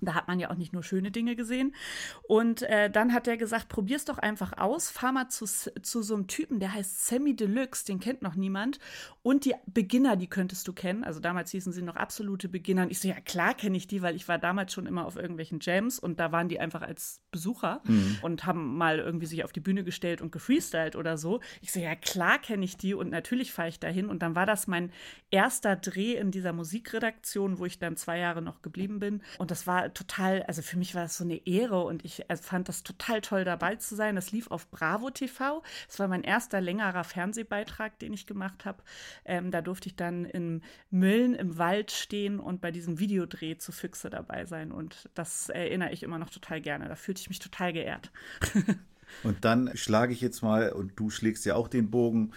Da 0.00 0.14
hat 0.14 0.28
man 0.28 0.40
ja 0.40 0.50
auch 0.50 0.56
nicht 0.56 0.72
nur 0.72 0.82
schöne 0.82 1.10
Dinge 1.10 1.36
gesehen. 1.36 1.74
Und 2.22 2.62
äh, 2.62 2.90
dann 2.90 3.12
hat 3.12 3.28
er 3.28 3.36
gesagt, 3.36 3.68
probier's 3.68 4.04
doch 4.04 4.18
einfach 4.18 4.58
aus, 4.58 4.90
fahr 4.90 5.12
mal 5.12 5.28
zu, 5.28 5.46
zu 5.46 6.02
so 6.02 6.14
einem 6.14 6.26
Typen, 6.26 6.60
der 6.60 6.72
heißt 6.72 7.06
Sammy 7.06 7.36
Deluxe, 7.36 7.84
den 7.84 8.00
kennt 8.00 8.22
noch 8.22 8.34
niemand. 8.34 8.78
Und 9.22 9.44
die 9.44 9.54
Beginner, 9.66 10.16
die 10.16 10.28
könntest 10.28 10.66
du 10.66 10.72
kennen. 10.72 11.04
Also 11.04 11.20
damals 11.20 11.50
hießen 11.50 11.72
sie 11.72 11.82
noch 11.82 11.96
absolute 11.96 12.48
Beginner. 12.48 12.82
Und 12.82 12.90
ich 12.90 13.00
so, 13.00 13.08
ja 13.08 13.20
klar 13.20 13.54
kenne 13.54 13.76
ich 13.76 13.86
die, 13.86 14.02
weil 14.02 14.16
ich 14.16 14.28
war 14.28 14.38
damals 14.38 14.72
schon 14.72 14.86
immer 14.86 15.06
auf 15.06 15.16
irgendwelchen 15.16 15.58
Jams 15.60 15.98
und 15.98 16.18
da 16.18 16.32
waren 16.32 16.48
die 16.48 16.58
einfach 16.58 16.82
als 16.82 17.20
Besucher 17.30 17.82
mhm. 17.84 18.18
und 18.22 18.46
haben 18.46 18.76
mal 18.76 18.98
irgendwie 18.98 19.26
sich 19.26 19.44
auf 19.44 19.52
die 19.52 19.60
Bühne 19.60 19.84
gestellt 19.84 20.22
und 20.22 20.32
gefreestylt 20.32 20.96
oder 20.96 21.18
so. 21.18 21.40
Ich 21.60 21.72
so, 21.72 21.80
ja 21.80 21.94
klar 21.94 22.38
kenne 22.38 22.64
ich 22.64 22.76
die 22.76 22.94
und 22.94 23.10
natürlich 23.10 23.52
fahre 23.52 23.68
ich 23.68 23.78
dahin. 23.78 24.08
Und 24.08 24.22
dann 24.22 24.34
war 24.34 24.46
das 24.46 24.66
mein 24.66 24.90
erster 25.30 25.76
Dreh 25.76 26.14
in 26.14 26.30
dieser 26.30 26.52
Musikredaktion, 26.52 27.58
wo 27.58 27.66
ich 27.66 27.78
dann 27.78 27.96
zwei 27.96 28.18
Jahre 28.18 28.42
noch 28.42 28.62
geblieben 28.62 29.00
bin. 29.00 29.22
Und 29.38 29.50
das 29.50 29.66
war 29.66 29.89
total, 29.94 30.42
also 30.44 30.62
für 30.62 30.78
mich 30.78 30.94
war 30.94 31.02
das 31.02 31.16
so 31.16 31.24
eine 31.24 31.46
Ehre 31.46 31.84
und 31.84 32.04
ich 32.04 32.28
äh, 32.28 32.36
fand 32.36 32.68
das 32.68 32.82
total 32.82 33.20
toll 33.20 33.44
dabei 33.44 33.76
zu 33.76 33.94
sein. 33.94 34.14
Das 34.14 34.32
lief 34.32 34.50
auf 34.50 34.70
Bravo 34.70 35.10
TV. 35.10 35.62
Das 35.86 35.98
war 35.98 36.08
mein 36.08 36.22
erster 36.22 36.60
längerer 36.60 37.04
Fernsehbeitrag, 37.04 37.98
den 37.98 38.12
ich 38.12 38.26
gemacht 38.26 38.64
habe. 38.64 38.82
Ähm, 39.24 39.50
da 39.50 39.62
durfte 39.62 39.88
ich 39.88 39.96
dann 39.96 40.24
in 40.24 40.62
Müllen 40.90 41.34
im 41.34 41.58
Wald 41.58 41.90
stehen 41.90 42.40
und 42.40 42.60
bei 42.60 42.70
diesem 42.70 42.98
Videodreh 42.98 43.56
zu 43.58 43.72
Füchse 43.72 44.10
dabei 44.10 44.46
sein. 44.46 44.72
Und 44.72 45.08
das 45.14 45.48
erinnere 45.48 45.92
ich 45.92 46.02
immer 46.02 46.18
noch 46.18 46.30
total 46.30 46.60
gerne. 46.60 46.88
Da 46.88 46.94
fühlte 46.94 47.20
ich 47.20 47.28
mich 47.28 47.38
total 47.38 47.72
geehrt. 47.72 48.10
und 49.22 49.44
dann 49.44 49.76
schlage 49.76 50.12
ich 50.12 50.20
jetzt 50.20 50.42
mal, 50.42 50.72
und 50.72 50.92
du 50.96 51.10
schlägst 51.10 51.44
ja 51.44 51.54
auch 51.54 51.68
den 51.68 51.90
Bogen 51.90 52.32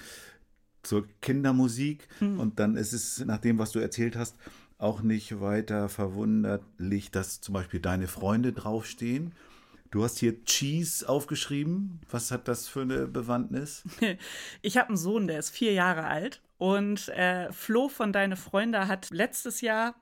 zur 0.84 1.08
Kindermusik. 1.22 2.08
Hm. 2.20 2.40
Und 2.40 2.60
dann 2.60 2.76
ist 2.76 2.94
es, 2.94 3.26
nach 3.26 3.40
dem, 3.40 3.58
was 3.58 3.72
du 3.72 3.80
erzählt 3.80 4.16
hast, 4.16 4.36
auch 4.84 5.02
nicht 5.02 5.40
weiter 5.40 5.90
verwunderlich, 5.90 7.12
dass 7.12 7.42
zum 7.42 7.54
Beispiel 7.54 7.80
deine 7.80 8.08
Freunde 8.08 8.54
draufstehen. 8.54 9.34
Du 9.90 10.04
hast 10.04 10.18
hier 10.18 10.44
Cheese 10.44 11.08
aufgeschrieben. 11.08 12.02
Was 12.10 12.32
hat 12.32 12.48
das 12.48 12.68
für 12.68 12.82
eine 12.82 13.08
Bewandtnis? 13.08 13.84
Ich 14.62 14.78
habe 14.78 14.90
einen 14.90 14.98
Sohn, 14.98 15.28
der 15.28 15.40
ist 15.40 15.52
vier 15.52 15.74
Jahre 15.74 16.06
alt. 16.06 16.42
Und 16.58 17.10
äh, 17.10 17.52
Flo 17.52 17.90
von 17.90 18.12
Deine 18.12 18.36
Freunde 18.36 18.88
hat 18.88 19.10
letztes 19.12 19.62
Jahr 19.62 19.96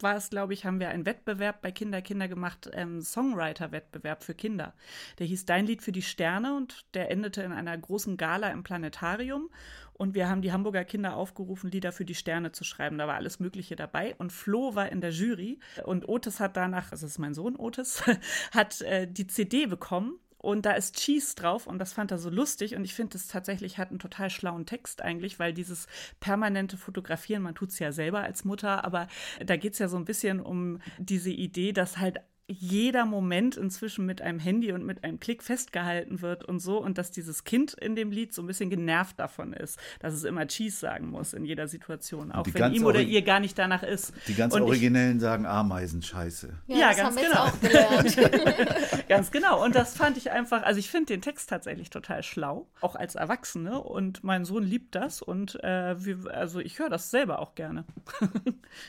war 0.00 0.16
es, 0.16 0.30
glaube 0.30 0.52
ich, 0.52 0.64
haben 0.64 0.80
wir 0.80 0.88
einen 0.88 1.06
Wettbewerb 1.06 1.62
bei 1.62 1.72
Kinder 1.72 2.02
Kinder 2.02 2.28
gemacht, 2.28 2.70
ähm, 2.72 3.00
Songwriter-Wettbewerb 3.00 4.22
für 4.22 4.34
Kinder. 4.34 4.74
Der 5.18 5.26
hieß 5.26 5.46
Dein 5.46 5.66
Lied 5.66 5.82
für 5.82 5.92
die 5.92 6.02
Sterne 6.02 6.56
und 6.56 6.84
der 6.94 7.10
endete 7.10 7.42
in 7.42 7.52
einer 7.52 7.76
großen 7.76 8.16
Gala 8.16 8.48
im 8.50 8.62
Planetarium. 8.62 9.50
Und 9.94 10.14
wir 10.14 10.28
haben 10.28 10.42
die 10.42 10.52
Hamburger 10.52 10.84
Kinder 10.84 11.16
aufgerufen, 11.16 11.70
Lieder 11.70 11.92
für 11.92 12.04
die 12.04 12.14
Sterne 12.14 12.52
zu 12.52 12.64
schreiben. 12.64 12.98
Da 12.98 13.06
war 13.06 13.14
alles 13.14 13.40
Mögliche 13.40 13.76
dabei. 13.76 14.14
Und 14.16 14.32
Flo 14.32 14.74
war 14.74 14.90
in 14.90 15.00
der 15.00 15.10
Jury. 15.10 15.60
Und 15.84 16.08
Otis 16.08 16.40
hat 16.40 16.56
danach, 16.56 16.92
also 16.92 17.06
das 17.06 17.12
ist 17.12 17.18
mein 17.18 17.34
Sohn 17.34 17.56
Otis, 17.56 18.02
hat 18.52 18.80
äh, 18.82 19.06
die 19.06 19.26
CD 19.26 19.66
bekommen 19.66 20.18
und 20.44 20.66
da 20.66 20.72
ist 20.72 20.96
Cheese 20.96 21.34
drauf 21.34 21.66
und 21.66 21.78
das 21.78 21.94
fand 21.94 22.10
er 22.10 22.18
so 22.18 22.28
lustig 22.28 22.76
und 22.76 22.84
ich 22.84 22.92
finde, 22.92 23.16
es 23.16 23.28
tatsächlich 23.28 23.78
hat 23.78 23.88
einen 23.88 23.98
total 23.98 24.28
schlauen 24.28 24.66
Text 24.66 25.00
eigentlich, 25.00 25.38
weil 25.38 25.54
dieses 25.54 25.86
permanente 26.20 26.76
Fotografieren, 26.76 27.42
man 27.42 27.54
tut 27.54 27.70
es 27.70 27.78
ja 27.78 27.92
selber 27.92 28.22
als 28.22 28.44
Mutter, 28.44 28.84
aber 28.84 29.08
da 29.44 29.56
geht 29.56 29.72
es 29.72 29.78
ja 29.78 29.88
so 29.88 29.96
ein 29.96 30.04
bisschen 30.04 30.40
um 30.40 30.80
diese 30.98 31.30
Idee, 31.30 31.72
dass 31.72 31.96
halt 31.96 32.20
jeder 32.46 33.06
Moment 33.06 33.56
inzwischen 33.56 34.04
mit 34.04 34.20
einem 34.20 34.38
Handy 34.38 34.72
und 34.72 34.84
mit 34.84 35.02
einem 35.02 35.18
Klick 35.18 35.42
festgehalten 35.42 36.20
wird 36.20 36.44
und 36.44 36.60
so 36.60 36.78
und 36.82 36.98
dass 36.98 37.10
dieses 37.10 37.44
Kind 37.44 37.72
in 37.72 37.96
dem 37.96 38.10
Lied 38.10 38.34
so 38.34 38.42
ein 38.42 38.46
bisschen 38.46 38.68
genervt 38.68 39.18
davon 39.18 39.54
ist, 39.54 39.78
dass 40.00 40.12
es 40.12 40.24
immer 40.24 40.46
Cheese 40.46 40.76
sagen 40.76 41.08
muss 41.08 41.32
in 41.32 41.46
jeder 41.46 41.68
Situation, 41.68 42.32
auch 42.32 42.46
wenn 42.52 42.74
ihm 42.74 42.84
oder 42.84 43.00
ihr 43.00 43.22
gar 43.22 43.40
nicht 43.40 43.58
danach 43.58 43.82
ist. 43.82 44.12
Die 44.28 44.34
ganz 44.34 44.54
und 44.54 44.62
Originellen 44.62 45.16
ich, 45.16 45.22
sagen 45.22 45.46
Ameisenscheiße. 45.46 46.52
Ja, 46.66 46.76
ja 46.76 46.92
ganz 46.92 47.16
genau. 47.16 47.50
ganz 49.08 49.30
genau. 49.30 49.64
Und 49.64 49.74
das 49.74 49.96
fand 49.96 50.18
ich 50.18 50.30
einfach, 50.30 50.64
also 50.64 50.78
ich 50.78 50.90
finde 50.90 51.14
den 51.14 51.22
Text 51.22 51.48
tatsächlich 51.48 51.88
total 51.88 52.22
schlau, 52.22 52.68
auch 52.82 52.94
als 52.94 53.14
Erwachsene 53.14 53.80
und 53.80 54.22
mein 54.22 54.44
Sohn 54.44 54.64
liebt 54.64 54.94
das 54.94 55.22
und 55.22 55.62
äh, 55.64 56.04
wir, 56.04 56.30
also 56.34 56.60
ich 56.60 56.78
höre 56.78 56.90
das 56.90 57.10
selber 57.10 57.38
auch 57.38 57.54
gerne. 57.54 57.84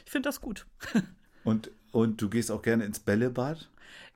ich 0.05 0.11
finde 0.11 0.27
das 0.27 0.41
gut. 0.41 0.65
Und 1.45 1.71
und 1.95 2.21
du 2.21 2.29
gehst 2.29 2.51
auch 2.51 2.61
gerne 2.61 2.83
ins 2.83 2.99
Bällebad? 2.99 3.69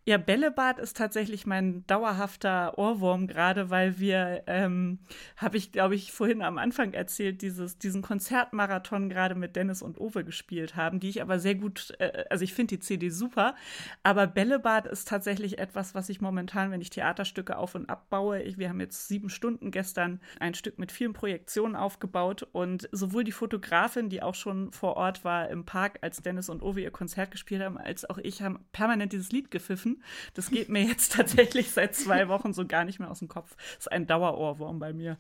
Ja, 0.05 0.17
Bällebad 0.17 0.79
ist 0.79 0.97
tatsächlich 0.97 1.45
mein 1.45 1.85
dauerhafter 1.85 2.79
Ohrwurm, 2.79 3.27
gerade 3.27 3.69
weil 3.69 3.99
wir, 3.99 4.43
ähm, 4.47 4.97
habe 5.37 5.57
ich, 5.57 5.71
glaube 5.71 5.93
ich, 5.93 6.11
vorhin 6.11 6.41
am 6.41 6.57
Anfang 6.57 6.93
erzählt, 6.93 7.41
dieses, 7.43 7.77
diesen 7.77 8.01
Konzertmarathon 8.01 9.09
gerade 9.09 9.35
mit 9.35 9.55
Dennis 9.55 9.83
und 9.83 9.99
Owe 9.99 10.23
gespielt 10.23 10.75
haben, 10.75 10.99
die 10.99 11.09
ich 11.09 11.21
aber 11.21 11.37
sehr 11.37 11.53
gut, 11.53 11.93
äh, 11.99 12.23
also 12.29 12.43
ich 12.43 12.53
finde 12.53 12.77
die 12.77 12.79
CD 12.79 13.09
super, 13.09 13.55
aber 14.01 14.25
Bällebad 14.25 14.87
ist 14.87 15.07
tatsächlich 15.07 15.59
etwas, 15.59 15.93
was 15.93 16.09
ich 16.09 16.21
momentan, 16.21 16.71
wenn 16.71 16.81
ich 16.81 16.89
Theaterstücke 16.89 17.57
auf 17.57 17.75
und 17.75 17.89
abbaue, 17.89 18.41
ich, 18.41 18.57
wir 18.57 18.69
haben 18.69 18.79
jetzt 18.79 19.09
sieben 19.09 19.29
Stunden 19.29 19.69
gestern 19.69 20.21
ein 20.39 20.55
Stück 20.55 20.79
mit 20.79 20.91
vielen 20.91 21.13
Projektionen 21.13 21.75
aufgebaut 21.75 22.47
und 22.51 22.89
sowohl 22.91 23.25
die 23.25 23.31
Fotografin, 23.33 24.09
die 24.09 24.23
auch 24.23 24.35
schon 24.35 24.71
vor 24.71 24.95
Ort 24.97 25.23
war 25.23 25.49
im 25.49 25.65
Park, 25.65 25.99
als 26.01 26.21
Dennis 26.23 26.49
und 26.49 26.63
Owe 26.63 26.81
ihr 26.81 26.89
Konzert 26.89 27.29
gespielt 27.29 27.61
haben, 27.61 27.77
als 27.77 28.09
auch 28.09 28.17
ich 28.17 28.41
haben 28.41 28.65
permanent 28.71 29.13
dieses 29.13 29.31
Lied 29.31 29.51
gepfiffen 29.51 29.98
das 30.33 30.49
geht 30.49 30.69
mir 30.69 30.83
jetzt 30.83 31.13
tatsächlich 31.15 31.71
seit 31.71 31.95
zwei 31.95 32.27
Wochen 32.27 32.53
so 32.53 32.65
gar 32.65 32.85
nicht 32.85 32.99
mehr 32.99 33.09
aus 33.09 33.19
dem 33.19 33.27
Kopf. 33.27 33.55
Das 33.55 33.85
ist 33.85 33.91
ein 33.91 34.07
Dauerohrwurm 34.07 34.79
bei 34.79 34.93
mir. 34.93 35.17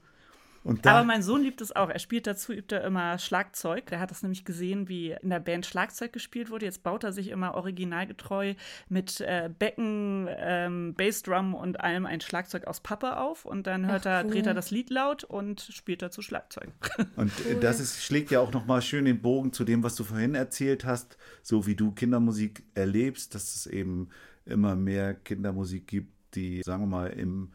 Aber 0.63 1.03
mein 1.03 1.23
Sohn 1.23 1.41
liebt 1.41 1.61
es 1.61 1.75
auch. 1.75 1.89
Er 1.89 1.99
spielt 1.99 2.27
dazu, 2.27 2.51
übt 2.51 2.75
er 2.75 2.83
immer 2.83 3.17
Schlagzeug. 3.17 3.87
Der 3.87 3.99
hat 3.99 4.11
das 4.11 4.23
nämlich 4.23 4.45
gesehen, 4.45 4.89
wie 4.89 5.15
in 5.21 5.29
der 5.29 5.39
Band 5.39 5.65
Schlagzeug 5.65 6.11
gespielt 6.11 6.49
wurde. 6.49 6.65
Jetzt 6.65 6.83
baut 6.83 7.03
er 7.03 7.13
sich 7.13 7.29
immer 7.29 7.55
originalgetreu 7.55 8.55
mit 8.89 9.21
äh, 9.21 9.49
Becken, 9.57 10.27
ähm, 10.37 10.93
Bassdrum 10.95 11.55
und 11.55 11.79
allem 11.79 12.05
ein 12.05 12.21
Schlagzeug 12.21 12.67
aus 12.67 12.81
Pappe 12.81 13.17
auf. 13.17 13.45
Und 13.45 13.67
dann 13.67 13.89
hört 13.89 14.05
Ach, 14.05 14.11
er, 14.11 14.23
dreht 14.25 14.47
er 14.47 14.53
das 14.53 14.71
Lied 14.71 14.89
laut 14.89 15.23
und 15.23 15.61
spielt 15.61 16.01
dazu 16.01 16.21
Schlagzeug. 16.21 16.69
Und 17.15 17.31
cool. 17.45 17.55
das 17.59 17.79
ist, 17.79 18.03
schlägt 18.03 18.31
ja 18.31 18.39
auch 18.39 18.51
nochmal 18.51 18.81
schön 18.81 19.05
den 19.05 19.21
Bogen 19.21 19.53
zu 19.53 19.63
dem, 19.63 19.83
was 19.83 19.95
du 19.95 20.03
vorhin 20.03 20.35
erzählt 20.35 20.85
hast, 20.85 21.17
so 21.41 21.65
wie 21.65 21.75
du 21.75 21.91
Kindermusik 21.91 22.63
erlebst, 22.75 23.35
dass 23.35 23.55
es 23.55 23.67
eben 23.67 24.09
immer 24.49 24.75
mehr 24.75 25.13
Kindermusik 25.13 25.87
gibt, 25.87 26.35
die, 26.35 26.61
sagen 26.63 26.83
wir 26.83 26.87
mal, 26.87 27.07
im, 27.07 27.51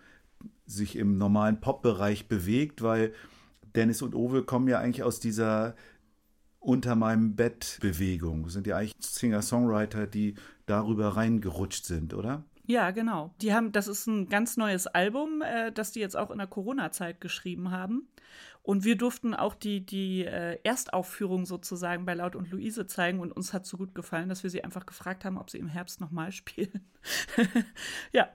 sich 0.67 0.97
im 0.97 1.19
normalen 1.19 1.61
Pop-Bereich 1.61 2.29
bewegt, 2.29 2.83
weil 2.83 3.13
Dennis 3.75 4.03
und 4.03 4.15
Owe 4.15 4.43
kommen 4.43 4.69
ja 4.69 4.79
eigentlich 4.79 5.03
aus 5.03 5.21
dieser 5.21 5.75
unter 6.61 6.97
meinem 6.97 7.37
Bett 7.37 7.79
Bewegung. 7.81 8.49
Sind 8.49 8.67
ja 8.67 8.79
eigentlich 8.79 8.95
Singer-Songwriter, 8.99 10.07
die 10.07 10.35
darüber 10.67 11.09
reingerutscht 11.09 11.85
sind, 11.85 12.15
oder? 12.15 12.45
Ja, 12.67 12.91
genau. 12.93 13.35
Die 13.43 13.53
haben, 13.53 13.73
das 13.73 13.89
ist 13.89 14.07
ein 14.07 14.29
ganz 14.29 14.57
neues 14.57 14.87
Album, 14.87 15.43
äh, 15.43 15.71
das 15.71 15.93
die 15.93 16.01
jetzt 16.01 16.17
auch 16.17 16.31
in 16.31 16.39
der 16.39 16.47
Corona-Zeit 16.47 17.21
geschrieben 17.21 17.71
haben. 17.71 18.09
Und 18.63 18.85
wir 18.85 18.97
durften 18.97 19.35
auch 19.35 19.55
die, 19.55 19.85
die 19.85 20.25
äh, 20.25 20.59
Erstaufführung 20.65 21.45
sozusagen 21.45 22.07
bei 22.07 22.15
Laut 22.15 22.35
und 22.35 22.51
Luise 22.51 22.87
zeigen 22.87 23.21
und 23.21 23.31
uns 23.33 23.53
hat 23.53 23.67
so 23.67 23.77
gut 23.77 23.95
gefallen, 23.95 24.31
dass 24.31 24.43
wir 24.43 24.49
sie 24.49 24.65
einfach 24.65 24.87
gefragt 24.87 25.27
haben, 25.27 25.37
ob 25.37 25.51
sie 25.51 25.59
im 25.59 25.69
Herbst 25.69 26.01
nochmal 26.01 26.33
spielen. 26.33 26.91
ja. 28.13 28.29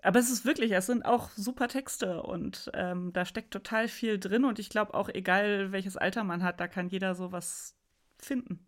Aber 0.00 0.20
es 0.20 0.30
ist 0.30 0.44
wirklich, 0.44 0.70
es 0.70 0.86
sind 0.86 1.04
auch 1.04 1.30
super 1.30 1.66
Texte 1.66 2.22
und 2.22 2.70
ähm, 2.74 3.12
da 3.12 3.24
steckt 3.24 3.50
total 3.50 3.88
viel 3.88 4.20
drin 4.20 4.44
und 4.44 4.60
ich 4.60 4.70
glaube 4.70 4.94
auch, 4.94 5.08
egal 5.08 5.72
welches 5.72 5.96
Alter 5.96 6.22
man 6.22 6.44
hat, 6.44 6.60
da 6.60 6.68
kann 6.68 6.88
jeder 6.88 7.16
sowas 7.16 7.74
finden. 8.16 8.67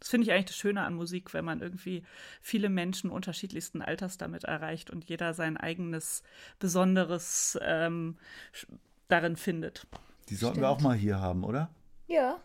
Das 0.00 0.08
finde 0.08 0.26
ich 0.26 0.32
eigentlich 0.32 0.46
das 0.46 0.56
Schöne 0.56 0.82
an 0.82 0.94
Musik, 0.94 1.32
wenn 1.34 1.44
man 1.44 1.60
irgendwie 1.60 2.02
viele 2.40 2.68
Menschen 2.70 3.10
unterschiedlichsten 3.10 3.82
Alters 3.82 4.16
damit 4.18 4.44
erreicht 4.44 4.90
und 4.90 5.04
jeder 5.04 5.34
sein 5.34 5.56
eigenes 5.56 6.22
Besonderes 6.58 7.58
ähm, 7.62 8.16
darin 9.08 9.36
findet. 9.36 9.86
Die 10.30 10.34
sollten 10.34 10.54
Stimmt. 10.54 10.64
wir 10.64 10.70
auch 10.70 10.80
mal 10.80 10.96
hier 10.96 11.20
haben, 11.20 11.44
oder? 11.44 11.70
Ja. 12.06 12.40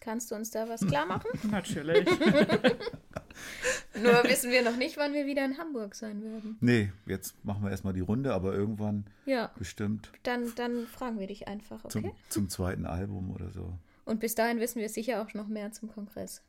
Kannst 0.00 0.30
du 0.30 0.34
uns 0.34 0.50
da 0.50 0.68
was 0.68 0.86
klar 0.86 1.06
machen? 1.06 1.28
Natürlich. 1.50 2.06
Nur 3.94 4.24
wissen 4.24 4.50
wir 4.50 4.62
noch 4.62 4.76
nicht, 4.76 4.96
wann 4.96 5.12
wir 5.14 5.26
wieder 5.26 5.44
in 5.44 5.58
Hamburg 5.58 5.94
sein 5.94 6.22
werden. 6.22 6.56
Nee, 6.60 6.92
jetzt 7.06 7.44
machen 7.44 7.62
wir 7.62 7.70
erstmal 7.70 7.92
die 7.92 8.00
Runde, 8.00 8.34
aber 8.34 8.52
irgendwann 8.52 9.06
ja. 9.26 9.50
bestimmt. 9.58 10.10
Dann, 10.22 10.52
dann 10.56 10.86
fragen 10.86 11.18
wir 11.20 11.26
dich 11.26 11.48
einfach, 11.48 11.84
okay? 11.84 11.90
Zum, 12.00 12.12
zum 12.28 12.48
zweiten 12.48 12.86
Album 12.86 13.30
oder 13.30 13.50
so. 13.50 13.78
Und 14.04 14.20
bis 14.20 14.34
dahin 14.34 14.58
wissen 14.60 14.80
wir 14.80 14.88
sicher 14.88 15.22
auch 15.22 15.34
noch 15.34 15.46
mehr 15.46 15.72
zum 15.72 15.88
Kongress. 15.88 16.42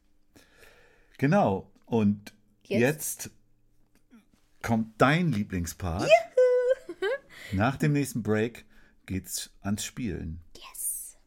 Genau. 1.18 1.72
Und 1.86 2.34
jetzt, 2.64 3.26
jetzt 3.26 3.32
kommt 4.62 5.00
dein 5.00 5.32
Lieblingspart. 5.32 6.04
Juhu. 6.04 7.08
Nach 7.52 7.76
dem 7.78 7.94
nächsten 7.94 8.24
Break 8.24 8.66
geht's 9.06 9.52
ans 9.62 9.84
Spielen. 9.84 10.42
Yes. 10.56 11.18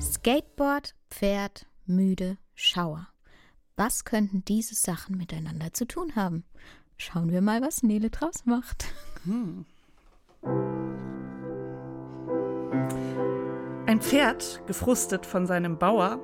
Skateboard, 0.00 0.94
Pferd, 1.10 1.66
müde, 1.86 2.38
Schauer. 2.54 3.08
Was 3.76 4.04
könnten 4.04 4.44
diese 4.44 4.74
Sachen 4.74 5.16
miteinander 5.16 5.72
zu 5.72 5.86
tun 5.86 6.14
haben? 6.14 6.44
Schauen 6.96 7.32
wir 7.32 7.40
mal, 7.40 7.62
was 7.62 7.82
Nele 7.82 8.10
draus 8.10 8.44
macht. 8.44 8.86
Hm. 9.24 9.64
Ein 13.92 14.00
Pferd, 14.00 14.62
gefrustet 14.66 15.26
von 15.26 15.44
seinem 15.44 15.76
Bauer, 15.76 16.18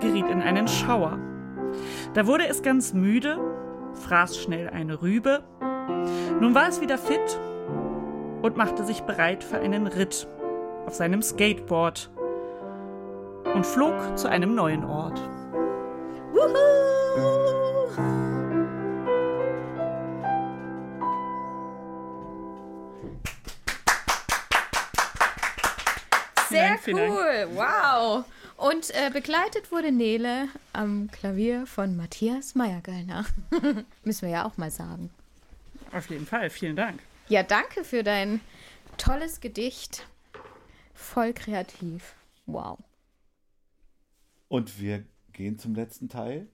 geriet 0.00 0.28
in 0.28 0.42
einen 0.42 0.68
Schauer. 0.68 1.18
Da 2.12 2.26
wurde 2.26 2.46
es 2.46 2.60
ganz 2.60 2.92
müde, 2.92 3.38
fraß 3.94 4.36
schnell 4.36 4.68
eine 4.68 5.00
Rübe. 5.00 5.42
Nun 6.42 6.54
war 6.54 6.68
es 6.68 6.82
wieder 6.82 6.98
fit 6.98 7.40
und 8.42 8.58
machte 8.58 8.84
sich 8.84 9.00
bereit 9.04 9.42
für 9.42 9.56
einen 9.56 9.86
Ritt 9.86 10.28
auf 10.84 10.92
seinem 10.92 11.22
Skateboard 11.22 12.10
und 13.54 13.64
flog 13.64 14.18
zu 14.18 14.28
einem 14.28 14.54
neuen 14.54 14.84
Ort. 14.84 15.18
Wuhu! 16.34 16.89
Sehr 26.60 26.94
Dank, 26.94 27.10
cool. 27.10 27.48
Wow. 27.54 28.24
Und 28.56 28.90
äh, 28.90 29.10
begleitet 29.10 29.72
wurde 29.72 29.90
Nele 29.90 30.48
am 30.72 31.10
Klavier 31.10 31.66
von 31.66 31.96
Matthias 31.96 32.54
Meyergöllner. 32.54 33.24
Müssen 34.04 34.22
wir 34.22 34.28
ja 34.28 34.44
auch 34.44 34.58
mal 34.58 34.70
sagen. 34.70 35.10
Auf 35.92 36.10
jeden 36.10 36.26
Fall. 36.26 36.50
Vielen 36.50 36.76
Dank. 36.76 37.00
Ja, 37.28 37.42
danke 37.42 37.84
für 37.84 38.02
dein 38.02 38.40
tolles 38.98 39.40
Gedicht. 39.40 40.06
Voll 40.94 41.32
kreativ. 41.32 42.14
Wow. 42.46 42.78
Und 44.48 44.80
wir 44.80 45.04
gehen 45.32 45.58
zum 45.58 45.74
letzten 45.74 46.08
Teil. 46.08 46.48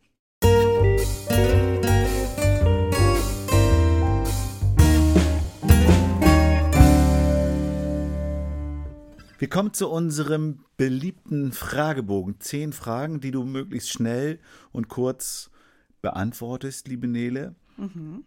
Wir 9.38 9.50
kommen 9.50 9.74
zu 9.74 9.90
unserem 9.90 10.64
beliebten 10.78 11.52
Fragebogen. 11.52 12.40
Zehn 12.40 12.72
Fragen, 12.72 13.20
die 13.20 13.30
du 13.30 13.44
möglichst 13.44 13.90
schnell 13.90 14.38
und 14.72 14.88
kurz 14.88 15.50
beantwortest, 16.00 16.88
liebe 16.88 17.06
Nele. 17.06 17.54
Mhm. 17.76 18.24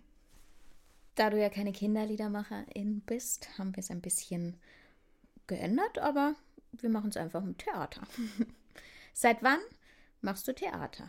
Da 1.15 1.31
du 1.31 1.39
ja 1.39 1.49
keine 1.49 1.71
Kinderliedermacherin 1.71 3.01
bist, 3.01 3.57
haben 3.57 3.75
wir 3.75 3.81
es 3.81 3.89
ein 3.89 4.01
bisschen 4.01 4.55
geändert, 5.47 5.97
aber 5.97 6.35
wir 6.73 6.89
machen 6.89 7.09
es 7.09 7.17
einfach 7.17 7.43
im 7.43 7.57
Theater. 7.57 8.01
seit 9.13 9.41
wann 9.41 9.59
machst 10.21 10.47
du 10.47 10.53
Theater? 10.53 11.07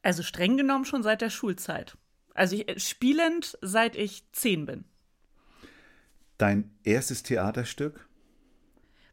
Also 0.00 0.22
streng 0.22 0.56
genommen 0.56 0.84
schon 0.84 1.02
seit 1.02 1.20
der 1.20 1.30
Schulzeit. 1.30 1.96
Also 2.34 2.56
ich, 2.56 2.68
äh, 2.68 2.80
spielend, 2.80 3.58
seit 3.60 3.96
ich 3.96 4.24
zehn 4.32 4.64
bin. 4.64 4.84
Dein 6.38 6.74
erstes 6.82 7.22
Theaterstück? 7.22 8.08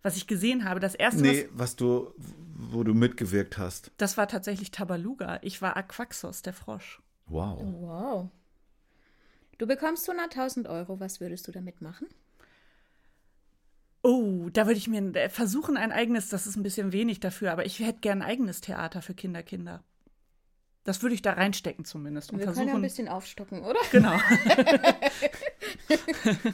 Was 0.02 0.18
ich 0.18 0.28
gesehen 0.28 0.66
habe. 0.66 0.80
Das 0.80 0.96
erste. 0.96 1.22
Nee, 1.22 1.48
was, 1.52 1.60
was 1.60 1.76
du, 1.76 2.14
wo 2.18 2.84
du 2.84 2.94
mitgewirkt 2.94 3.58
hast. 3.58 3.92
Das 3.98 4.18
war 4.18 4.28
tatsächlich 4.28 4.72
Tabaluga. 4.72 5.40
Ich 5.42 5.62
war 5.62 5.78
Aquaxos, 5.78 6.42
der 6.42 6.54
Frosch. 6.54 7.02
Wow. 7.28 7.60
Wow. 7.62 8.30
Du 9.58 9.68
bekommst 9.68 10.10
100.000 10.10 10.70
Euro. 10.70 11.00
Was 11.00 11.20
würdest 11.20 11.48
du 11.48 11.52
damit 11.52 11.82
machen? 11.82 12.08
Oh, 14.02 14.50
da 14.54 14.66
würde 14.66 14.78
ich 14.78 14.88
mir 14.88 15.14
äh, 15.16 15.30
versuchen, 15.30 15.76
ein 15.76 15.92
eigenes, 15.92 16.30
das 16.30 16.48
ist 16.48 16.56
ein 16.56 16.64
bisschen 16.64 16.94
wenig 16.94 17.20
dafür, 17.20 17.52
aber 17.52 17.66
ich 17.66 17.80
hätte 17.80 18.00
gern 18.00 18.22
ein 18.22 18.30
eigenes 18.30 18.62
Theater 18.62 19.02
für 19.02 19.14
Kinder, 19.14 19.44
Kinder. 19.44 19.84
Das 20.86 21.02
würde 21.02 21.16
ich 21.16 21.22
da 21.22 21.34
reinstecken 21.34 21.84
zumindest. 21.84 22.32
Und 22.32 22.40
Wir 22.40 22.46
versuchen, 22.46 22.68
können 22.68 22.76
ja 22.76 22.80
ein 22.80 22.82
bisschen 22.82 23.10
aufstocken, 23.10 23.62
oder? 23.62 23.80
Genau. 23.92 24.18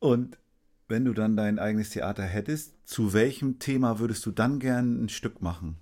und 0.00 0.38
wenn 0.88 1.04
du 1.04 1.12
dann 1.12 1.36
dein 1.36 1.58
eigenes 1.58 1.90
Theater 1.90 2.24
hättest, 2.24 2.74
zu 2.88 3.12
welchem 3.12 3.58
Thema 3.58 3.98
würdest 3.98 4.24
du 4.26 4.30
dann 4.30 4.58
gern 4.58 5.04
ein 5.04 5.08
Stück 5.08 5.42
machen? 5.42 5.78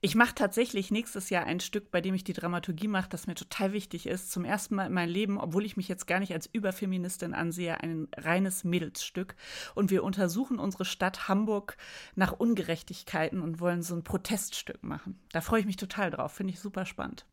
Ich 0.00 0.14
mache 0.14 0.34
tatsächlich 0.34 0.90
nächstes 0.90 1.30
Jahr 1.30 1.44
ein 1.46 1.60
Stück, 1.60 1.90
bei 1.90 2.02
dem 2.02 2.14
ich 2.14 2.24
die 2.24 2.34
Dramaturgie 2.34 2.88
mache, 2.88 3.08
das 3.08 3.26
mir 3.26 3.34
total 3.34 3.72
wichtig 3.72 4.06
ist. 4.06 4.30
Zum 4.30 4.44
ersten 4.44 4.74
Mal 4.74 4.86
in 4.86 4.92
meinem 4.92 5.10
Leben, 5.10 5.38
obwohl 5.38 5.64
ich 5.64 5.78
mich 5.78 5.88
jetzt 5.88 6.06
gar 6.06 6.20
nicht 6.20 6.34
als 6.34 6.46
Überfeministin 6.52 7.32
ansehe, 7.32 7.80
ein 7.80 8.08
reines 8.14 8.64
Mädelsstück. 8.64 9.34
Und 9.74 9.90
wir 9.90 10.04
untersuchen 10.04 10.58
unsere 10.58 10.84
Stadt 10.84 11.26
Hamburg 11.26 11.78
nach 12.16 12.32
Ungerechtigkeiten 12.32 13.40
und 13.40 13.60
wollen 13.60 13.82
so 13.82 13.94
ein 13.94 14.04
Proteststück 14.04 14.82
machen. 14.82 15.18
Da 15.32 15.40
freue 15.40 15.60
ich 15.60 15.66
mich 15.66 15.76
total 15.76 16.10
drauf, 16.10 16.32
finde 16.32 16.52
ich 16.52 16.60
super 16.60 16.84
spannend. 16.84 17.24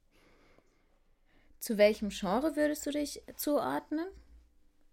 Zu 1.59 1.77
welchem 1.77 2.07
Genre 2.07 2.55
würdest 2.55 2.85
du 2.85 2.91
dich 2.91 3.21
zuordnen? 3.35 4.07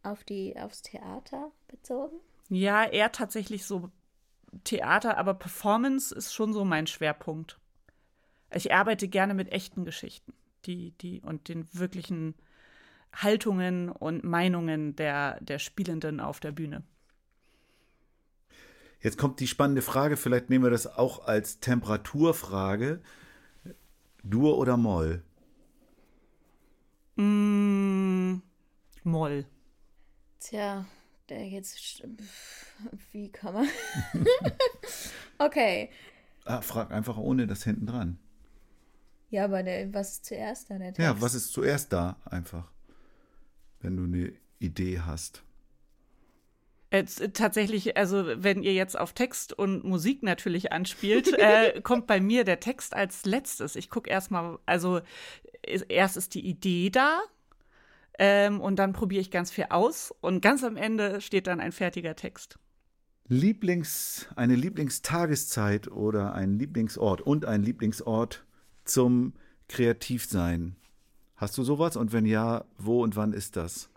auf 0.03 0.25
die, 0.25 0.59
aufs 0.59 0.83
Theater 0.83 1.51
bezogen? 1.69 2.17
Ja, 2.49 2.85
eher 2.85 3.13
tatsächlich 3.13 3.65
so 3.67 3.91
Theater, 4.65 5.19
aber 5.19 5.35
Performance 5.35 6.15
ist 6.15 6.35
schon 6.35 6.53
so 6.53 6.65
mein 6.65 6.87
Schwerpunkt. 6.87 7.59
Ich 8.53 8.73
arbeite 8.73 9.09
gerne 9.09 9.35
mit 9.35 9.53
echten 9.53 9.85
Geschichten, 9.85 10.33
die, 10.65 10.93
die 10.93 11.21
und 11.21 11.49
den 11.49 11.67
wirklichen 11.73 12.35
Haltungen 13.13 13.91
und 13.91 14.25
Meinungen 14.25 14.97
der, 14.97 15.39
der 15.41 15.59
Spielenden 15.59 16.21
auf 16.21 16.41
der 16.41 16.53
Bühne. 16.53 16.83
Jetzt 19.01 19.19
kommt 19.19 19.39
die 19.41 19.47
spannende 19.47 19.83
Frage, 19.83 20.17
vielleicht 20.17 20.51
nehmen 20.51 20.65
wir 20.65 20.71
das 20.71 20.87
auch 20.87 21.27
als 21.27 21.61
Temperaturfrage. 21.61 23.01
Dur 24.25 24.59
oder 24.59 24.77
Moll? 24.77 25.23
Mm, 27.17 28.43
Moll. 29.05 29.47
Tja, 30.41 30.87
der 31.31 31.47
jetzt. 31.47 32.03
Wie 33.13 33.31
kann 33.31 33.55
man. 33.55 33.69
okay. 35.39 35.91
Ah, 36.45 36.61
frag 36.61 36.91
einfach 36.91 37.17
ohne 37.17 37.47
das 37.47 37.65
hinten 37.65 37.87
dran. 37.87 38.19
Ja, 39.31 39.45
aber 39.45 39.63
der, 39.63 39.93
was 39.93 40.13
ist 40.13 40.25
zuerst 40.25 40.71
da? 40.71 40.79
Der 40.79 40.89
Text? 40.89 41.01
Ja, 41.01 41.21
was 41.21 41.35
ist 41.35 41.53
zuerst 41.53 41.93
da 41.93 42.17
einfach? 42.25 42.71
Wenn 43.81 43.97
du 43.97 44.05
eine 44.05 44.33
Idee 44.59 45.01
hast. 45.01 45.43
Jetzt, 46.91 47.21
äh, 47.21 47.31
tatsächlich, 47.31 47.97
also 47.97 48.25
wenn 48.43 48.63
ihr 48.63 48.73
jetzt 48.73 48.99
auf 48.99 49.13
Text 49.13 49.53
und 49.53 49.85
Musik 49.85 50.23
natürlich 50.23 50.73
anspielt, 50.73 51.33
äh, 51.39 51.81
kommt 51.83 52.07
bei 52.07 52.21
mir 52.21 52.45
der 52.45 52.61
Text 52.61 52.95
als 52.95 53.27
letztes. 53.27 53.77
Ich 53.77 53.91
gucke 53.91 54.09
erstmal, 54.09 54.59
also 54.65 55.01
erst 55.89 56.17
ist 56.17 56.35
die 56.35 56.47
Idee 56.47 56.89
da 56.91 57.21
Ähm, 58.19 58.61
und 58.61 58.77
dann 58.77 58.93
probiere 58.93 59.21
ich 59.21 59.31
ganz 59.31 59.51
viel 59.51 59.67
aus 59.71 60.13
und 60.21 60.41
ganz 60.41 60.65
am 60.65 60.77
Ende 60.77 61.21
steht 61.21 61.47
dann 61.47 61.61
ein 61.61 61.73
fertiger 61.73 62.17
Text. 62.17 62.59
Lieblings, 63.29 64.27
eine 64.37 64.55
Lieblingstageszeit 64.55 65.89
oder 65.89 66.35
ein 66.35 66.59
Lieblingsort 66.59 67.21
und 67.21 67.45
ein 67.45 67.63
Lieblingsort 67.63 68.45
zum 68.85 69.35
Kreativsein. 69.69 70.77
Hast 71.37 71.57
du 71.57 71.63
sowas? 71.63 71.97
Und 71.97 72.13
wenn 72.13 72.27
ja, 72.27 72.65
wo 72.79 73.03
und 73.03 73.15
wann 73.17 73.33
ist 73.33 73.57
das? 73.57 73.91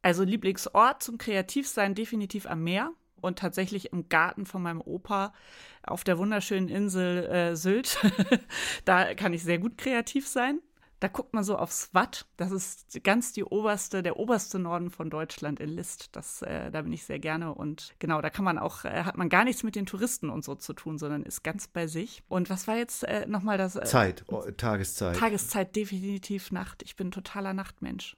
Also 0.00 0.22
Lieblingsort 0.22 1.02
zum 1.02 1.18
Kreativsein 1.18 1.94
definitiv 1.94 2.46
am 2.46 2.62
Meer 2.62 2.92
und 3.20 3.38
tatsächlich 3.38 3.92
im 3.92 4.08
Garten 4.08 4.46
von 4.46 4.62
meinem 4.62 4.80
Opa 4.80 5.34
auf 5.82 6.04
der 6.04 6.16
wunderschönen 6.16 6.68
Insel 6.68 7.24
äh, 7.26 7.56
Sylt. 7.56 7.98
da 8.84 9.14
kann 9.14 9.34
ich 9.34 9.42
sehr 9.42 9.58
gut 9.58 9.76
kreativ 9.76 10.26
sein. 10.26 10.60
Da 11.00 11.08
guckt 11.08 11.34
man 11.34 11.44
so 11.44 11.56
aufs 11.56 11.92
Watt. 11.92 12.26
Das 12.38 12.50
ist 12.50 13.02
ganz 13.04 13.32
die 13.32 13.44
oberste, 13.44 14.02
der 14.02 14.18
oberste 14.18 14.58
Norden 14.58 14.90
von 14.90 15.10
Deutschland 15.10 15.60
in 15.60 15.68
List. 15.68 16.16
Das, 16.16 16.40
äh, 16.40 16.70
da 16.70 16.82
bin 16.82 16.92
ich 16.92 17.04
sehr 17.04 17.18
gerne. 17.18 17.54
Und 17.54 17.94
genau, 17.98 18.22
da 18.22 18.30
kann 18.30 18.46
man 18.46 18.58
auch, 18.58 18.84
äh, 18.84 19.02
hat 19.02 19.18
man 19.18 19.28
gar 19.28 19.44
nichts 19.44 19.62
mit 19.62 19.76
den 19.76 19.84
Touristen 19.84 20.30
und 20.30 20.44
so 20.44 20.54
zu 20.54 20.72
tun, 20.72 20.96
sondern 20.96 21.22
ist 21.22 21.44
ganz 21.44 21.68
bei 21.68 21.86
sich. 21.86 22.22
Und 22.28 22.48
was 22.48 22.66
war 22.66 22.76
jetzt 22.76 23.04
äh, 23.04 23.26
nochmal 23.26 23.58
das? 23.58 23.76
Äh, 23.76 23.84
Zeit, 23.84 24.24
oh, 24.28 24.42
Tageszeit. 24.56 25.16
Tageszeit, 25.16 25.76
definitiv 25.76 26.50
Nacht. 26.50 26.82
Ich 26.82 26.96
bin 26.96 27.10
totaler 27.10 27.52
Nachtmensch. 27.52 28.16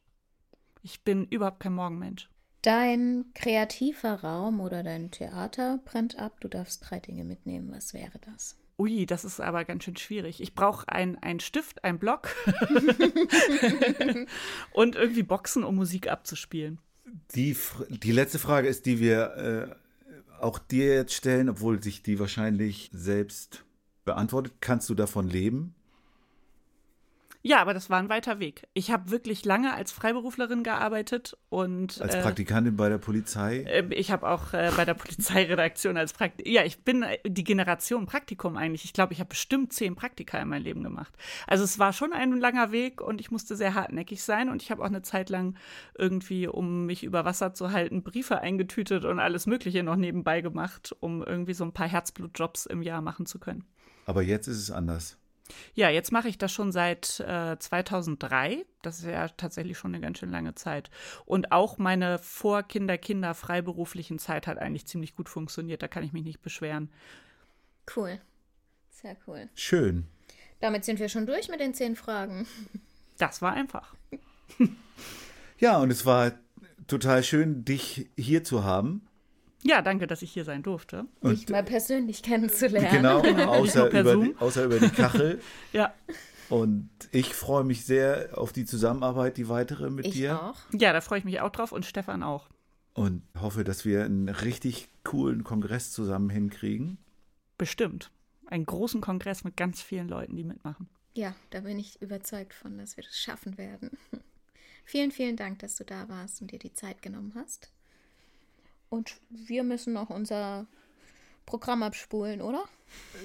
Ich 0.82 1.02
bin 1.02 1.26
überhaupt 1.26 1.60
kein 1.60 1.74
Morgenmensch. 1.74 2.30
Dein 2.62 3.26
kreativer 3.34 4.22
Raum 4.22 4.60
oder 4.60 4.82
dein 4.82 5.10
Theater 5.10 5.80
brennt 5.84 6.18
ab. 6.18 6.40
Du 6.40 6.48
darfst 6.48 6.88
drei 6.88 7.00
Dinge 7.00 7.24
mitnehmen. 7.24 7.72
Was 7.72 7.94
wäre 7.94 8.18
das? 8.20 8.57
Ui, 8.78 9.06
das 9.06 9.24
ist 9.24 9.40
aber 9.40 9.64
ganz 9.64 9.82
schön 9.84 9.96
schwierig. 9.96 10.40
Ich 10.40 10.54
brauche 10.54 10.88
einen 10.88 11.40
Stift, 11.40 11.82
einen 11.82 11.98
Block 11.98 12.28
und 14.72 14.94
irgendwie 14.94 15.24
Boxen, 15.24 15.64
um 15.64 15.74
Musik 15.74 16.08
abzuspielen. 16.08 16.78
Die, 17.34 17.56
die 17.88 18.12
letzte 18.12 18.38
Frage 18.38 18.68
ist, 18.68 18.86
die 18.86 19.00
wir 19.00 19.34
äh, 19.36 19.74
auch 20.40 20.60
dir 20.60 20.94
jetzt 20.94 21.14
stellen, 21.14 21.48
obwohl 21.48 21.82
sich 21.82 22.04
die 22.04 22.20
wahrscheinlich 22.20 22.90
selbst 22.92 23.64
beantwortet. 24.04 24.54
Kannst 24.60 24.88
du 24.88 24.94
davon 24.94 25.28
leben? 25.28 25.74
Ja, 27.42 27.60
aber 27.60 27.72
das 27.72 27.88
war 27.88 27.98
ein 28.00 28.08
weiter 28.08 28.40
Weg. 28.40 28.66
Ich 28.74 28.90
habe 28.90 29.10
wirklich 29.10 29.44
lange 29.44 29.72
als 29.72 29.92
Freiberuflerin 29.92 30.64
gearbeitet 30.64 31.36
und 31.50 32.00
als 32.00 32.16
äh, 32.16 32.22
Praktikantin 32.22 32.74
äh, 32.74 32.76
bei 32.76 32.88
der 32.88 32.98
Polizei. 32.98 33.62
Äh, 33.62 33.94
ich 33.94 34.10
habe 34.10 34.28
auch 34.28 34.52
äh, 34.52 34.72
bei 34.76 34.84
der 34.84 34.94
Polizeiredaktion 34.94 35.96
als 35.96 36.12
Praktikum. 36.12 36.52
Ja, 36.52 36.64
ich 36.64 36.82
bin 36.82 37.04
äh, 37.04 37.18
die 37.24 37.44
Generation 37.44 38.06
Praktikum 38.06 38.56
eigentlich. 38.56 38.84
Ich 38.84 38.92
glaube, 38.92 39.12
ich 39.12 39.20
habe 39.20 39.28
bestimmt 39.28 39.72
zehn 39.72 39.94
Praktika 39.94 40.38
in 40.38 40.48
meinem 40.48 40.64
Leben 40.64 40.82
gemacht. 40.82 41.14
Also 41.46 41.62
es 41.62 41.78
war 41.78 41.92
schon 41.92 42.12
ein 42.12 42.32
langer 42.38 42.72
Weg 42.72 43.00
und 43.00 43.20
ich 43.20 43.30
musste 43.30 43.54
sehr 43.54 43.74
hartnäckig 43.74 44.22
sein 44.22 44.48
und 44.48 44.60
ich 44.60 44.72
habe 44.72 44.82
auch 44.82 44.88
eine 44.88 45.02
Zeit 45.02 45.30
lang 45.30 45.56
irgendwie, 45.96 46.48
um 46.48 46.86
mich 46.86 47.04
über 47.04 47.24
Wasser 47.24 47.54
zu 47.54 47.70
halten, 47.70 48.02
Briefe 48.02 48.40
eingetütet 48.40 49.04
und 49.04 49.20
alles 49.20 49.46
Mögliche 49.46 49.84
noch 49.84 49.96
nebenbei 49.96 50.40
gemacht, 50.40 50.94
um 50.98 51.22
irgendwie 51.22 51.54
so 51.54 51.64
ein 51.64 51.72
paar 51.72 51.88
Herzblutjobs 51.88 52.66
im 52.66 52.82
Jahr 52.82 53.00
machen 53.00 53.26
zu 53.26 53.38
können. 53.38 53.64
Aber 54.06 54.22
jetzt 54.22 54.48
ist 54.48 54.58
es 54.58 54.70
anders. 54.70 55.18
Ja, 55.74 55.90
jetzt 55.90 56.12
mache 56.12 56.28
ich 56.28 56.38
das 56.38 56.52
schon 56.52 56.72
seit 56.72 57.20
äh, 57.20 57.58
2003. 57.58 58.64
Das 58.82 58.98
ist 58.98 59.06
ja 59.06 59.28
tatsächlich 59.28 59.78
schon 59.78 59.94
eine 59.94 60.02
ganz 60.02 60.18
schön 60.18 60.30
lange 60.30 60.54
Zeit. 60.54 60.90
Und 61.24 61.52
auch 61.52 61.78
meine 61.78 62.18
Vor-Kinder-Kinder 62.18 63.34
freiberuflichen 63.34 64.18
Zeit 64.18 64.46
hat 64.46 64.58
eigentlich 64.58 64.86
ziemlich 64.86 65.16
gut 65.16 65.28
funktioniert. 65.28 65.82
Da 65.82 65.88
kann 65.88 66.04
ich 66.04 66.12
mich 66.12 66.24
nicht 66.24 66.42
beschweren. 66.42 66.90
Cool. 67.94 68.20
Sehr 68.90 69.16
cool. 69.26 69.48
Schön. 69.54 70.06
Damit 70.60 70.84
sind 70.84 70.98
wir 70.98 71.08
schon 71.08 71.26
durch 71.26 71.48
mit 71.48 71.60
den 71.60 71.74
zehn 71.74 71.96
Fragen. 71.96 72.46
Das 73.16 73.42
war 73.42 73.52
einfach. 73.52 73.94
ja, 75.58 75.78
und 75.78 75.90
es 75.90 76.04
war 76.04 76.32
total 76.86 77.22
schön, 77.22 77.64
dich 77.64 78.08
hier 78.16 78.44
zu 78.44 78.64
haben. 78.64 79.07
Ja, 79.62 79.82
danke, 79.82 80.06
dass 80.06 80.22
ich 80.22 80.32
hier 80.32 80.44
sein 80.44 80.62
durfte. 80.62 81.06
Und 81.20 81.32
Dich 81.32 81.48
mal 81.48 81.64
persönlich 81.64 82.22
kennenzulernen. 82.22 82.90
Genau, 82.90 83.20
außer, 83.46 83.90
über 83.90 84.16
die, 84.16 84.36
außer 84.36 84.64
über 84.64 84.78
die 84.78 84.90
Kachel. 84.90 85.40
ja. 85.72 85.92
Und 86.48 86.88
ich 87.12 87.34
freue 87.34 87.64
mich 87.64 87.84
sehr 87.84 88.30
auf 88.38 88.52
die 88.52 88.64
Zusammenarbeit, 88.64 89.36
die 89.36 89.48
weitere 89.48 89.90
mit 89.90 90.06
ich 90.06 90.14
dir. 90.14 90.42
Auch. 90.42 90.56
Ja, 90.72 90.92
da 90.92 91.00
freue 91.00 91.18
ich 91.18 91.24
mich 91.24 91.40
auch 91.40 91.50
drauf 91.50 91.72
und 91.72 91.84
Stefan 91.84 92.22
auch. 92.22 92.48
Und 92.94 93.22
hoffe, 93.38 93.64
dass 93.64 93.84
wir 93.84 94.04
einen 94.04 94.28
richtig 94.28 94.88
coolen 95.04 95.44
Kongress 95.44 95.92
zusammen 95.92 96.30
hinkriegen. 96.30 96.98
Bestimmt. 97.58 98.10
Einen 98.46 98.64
großen 98.64 99.00
Kongress 99.00 99.44
mit 99.44 99.56
ganz 99.56 99.82
vielen 99.82 100.08
Leuten, 100.08 100.36
die 100.36 100.44
mitmachen. 100.44 100.88
Ja, 101.14 101.34
da 101.50 101.60
bin 101.60 101.78
ich 101.78 102.00
überzeugt 102.00 102.54
von, 102.54 102.78
dass 102.78 102.96
wir 102.96 103.04
das 103.04 103.18
schaffen 103.18 103.58
werden. 103.58 103.90
vielen, 104.84 105.10
vielen 105.10 105.36
Dank, 105.36 105.58
dass 105.58 105.76
du 105.76 105.84
da 105.84 106.08
warst 106.08 106.40
und 106.40 106.50
dir 106.50 106.58
die 106.58 106.72
Zeit 106.72 107.02
genommen 107.02 107.32
hast. 107.34 107.72
Und 108.88 109.20
wir 109.30 109.64
müssen 109.64 109.92
noch 109.92 110.10
unser 110.10 110.66
Programm 111.46 111.82
abspulen, 111.82 112.40
oder? 112.40 112.64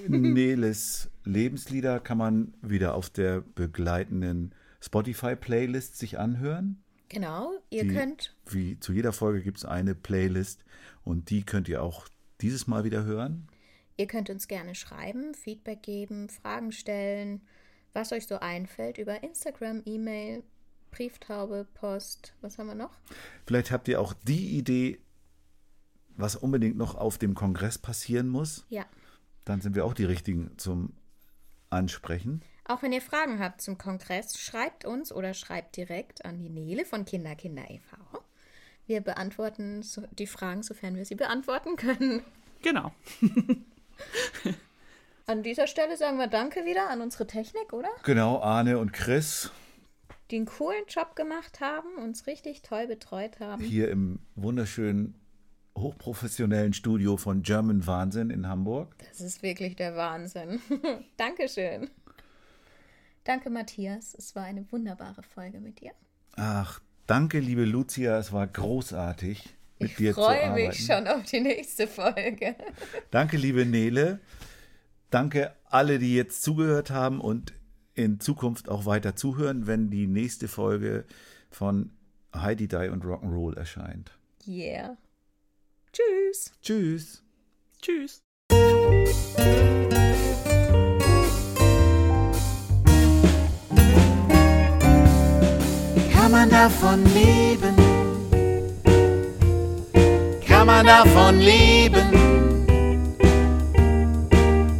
Neles 0.08 1.10
Lebenslieder 1.24 2.00
kann 2.00 2.18
man 2.18 2.54
wieder 2.62 2.94
auf 2.94 3.10
der 3.10 3.40
begleitenden 3.40 4.54
Spotify-Playlist 4.80 5.96
sich 5.98 6.18
anhören. 6.18 6.82
Genau, 7.08 7.52
ihr 7.70 7.84
die, 7.84 7.94
könnt. 7.94 8.34
Wie 8.46 8.78
zu 8.80 8.92
jeder 8.92 9.12
Folge 9.12 9.42
gibt 9.42 9.58
es 9.58 9.64
eine 9.64 9.94
Playlist 9.94 10.64
und 11.04 11.30
die 11.30 11.44
könnt 11.44 11.68
ihr 11.68 11.82
auch 11.82 12.08
dieses 12.40 12.66
Mal 12.66 12.84
wieder 12.84 13.04
hören. 13.04 13.48
Ihr 13.96 14.06
könnt 14.06 14.28
uns 14.30 14.48
gerne 14.48 14.74
schreiben, 14.74 15.34
Feedback 15.34 15.82
geben, 15.82 16.28
Fragen 16.28 16.72
stellen, 16.72 17.42
was 17.92 18.12
euch 18.12 18.26
so 18.26 18.40
einfällt 18.40 18.98
über 18.98 19.22
Instagram, 19.22 19.82
E-Mail, 19.84 20.42
Brieftaube, 20.90 21.66
Post, 21.74 22.34
was 22.40 22.58
haben 22.58 22.66
wir 22.66 22.74
noch? 22.74 22.98
Vielleicht 23.46 23.70
habt 23.70 23.88
ihr 23.88 24.00
auch 24.00 24.12
die 24.12 24.58
Idee, 24.58 24.98
was 26.16 26.36
unbedingt 26.36 26.76
noch 26.76 26.94
auf 26.94 27.18
dem 27.18 27.34
Kongress 27.34 27.78
passieren 27.78 28.28
muss. 28.28 28.64
Ja. 28.68 28.86
Dann 29.44 29.60
sind 29.60 29.74
wir 29.74 29.84
auch 29.84 29.94
die 29.94 30.04
Richtigen 30.04 30.56
zum 30.56 30.92
Ansprechen. 31.70 32.42
Auch 32.66 32.82
wenn 32.82 32.92
ihr 32.92 33.02
Fragen 33.02 33.40
habt 33.40 33.60
zum 33.60 33.76
Kongress, 33.76 34.38
schreibt 34.38 34.84
uns 34.84 35.12
oder 35.12 35.34
schreibt 35.34 35.76
direkt 35.76 36.24
an 36.24 36.38
die 36.38 36.48
Nele 36.48 36.84
von 36.84 37.04
Kinder 37.04 37.34
Kinder 37.34 37.68
e.V. 37.68 37.96
Wir 38.86 39.00
beantworten 39.00 39.84
die 40.18 40.26
Fragen, 40.26 40.62
sofern 40.62 40.96
wir 40.96 41.04
sie 41.04 41.14
beantworten 41.14 41.76
können. 41.76 42.22
Genau. 42.62 42.92
an 45.26 45.42
dieser 45.42 45.66
Stelle 45.66 45.96
sagen 45.96 46.18
wir 46.18 46.26
Danke 46.26 46.64
wieder 46.64 46.88
an 46.88 47.00
unsere 47.00 47.26
Technik, 47.26 47.72
oder? 47.72 47.88
Genau, 48.02 48.40
Arne 48.40 48.78
und 48.78 48.92
Chris. 48.92 49.50
Die 50.30 50.36
einen 50.36 50.46
coolen 50.46 50.84
Job 50.88 51.16
gemacht 51.16 51.60
haben, 51.60 51.96
uns 51.96 52.26
richtig 52.26 52.62
toll 52.62 52.86
betreut 52.86 53.40
haben. 53.40 53.62
Hier 53.62 53.90
im 53.90 54.20
wunderschönen 54.34 55.14
hochprofessionellen 55.76 56.72
Studio 56.72 57.16
von 57.16 57.42
German 57.42 57.86
Wahnsinn 57.86 58.30
in 58.30 58.48
Hamburg. 58.48 58.94
Das 59.08 59.20
ist 59.20 59.42
wirklich 59.42 59.76
der 59.76 59.96
Wahnsinn. 59.96 60.60
Dankeschön. 61.16 61.90
Danke, 63.24 63.50
Matthias. 63.50 64.14
Es 64.14 64.34
war 64.36 64.44
eine 64.44 64.70
wunderbare 64.70 65.22
Folge 65.22 65.60
mit 65.60 65.80
dir. 65.80 65.92
Ach, 66.36 66.80
danke, 67.06 67.40
liebe 67.40 67.64
Lucia. 67.64 68.18
Es 68.18 68.32
war 68.32 68.46
großartig, 68.46 69.56
mit 69.78 69.90
ich 69.90 69.96
dir 69.96 70.14
zu 70.14 70.22
arbeiten. 70.22 70.40
Ich 70.40 70.46
freue 70.46 70.66
mich 70.68 70.86
schon 70.86 71.08
auf 71.08 71.22
die 71.24 71.40
nächste 71.40 71.86
Folge. 71.86 72.54
Danke, 73.10 73.36
liebe 73.36 73.64
Nele. 73.64 74.20
Danke 75.10 75.54
alle, 75.64 75.98
die 75.98 76.14
jetzt 76.14 76.42
zugehört 76.42 76.90
haben 76.90 77.20
und 77.20 77.54
in 77.94 78.20
Zukunft 78.20 78.68
auch 78.68 78.84
weiter 78.84 79.16
zuhören, 79.16 79.66
wenn 79.66 79.88
die 79.88 80.06
nächste 80.06 80.48
Folge 80.48 81.04
von 81.50 81.92
Heidi 82.34 82.68
Die 82.68 82.88
und 82.88 83.04
Rock'n'Roll 83.04 83.56
erscheint. 83.56 84.10
Yeah. 84.46 84.96
Tschüss. 85.94 86.50
Tschüss. 86.60 87.22
Tschüss. 87.80 88.22
Kann 96.12 96.32
man 96.32 96.50
davon 96.50 97.04
leben? 97.14 97.76
Kann 100.44 100.66
man 100.66 100.84
davon 100.84 101.38
leben? 101.38 102.10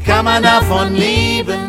Kann 0.05 0.25
man 0.25 0.43
davon 0.43 0.95
leben? 0.97 1.69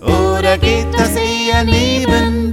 Oder 0.00 0.56
geht 0.56 0.86
das 0.94 1.14
eher 1.16 1.64
nebenbei? 1.64 2.43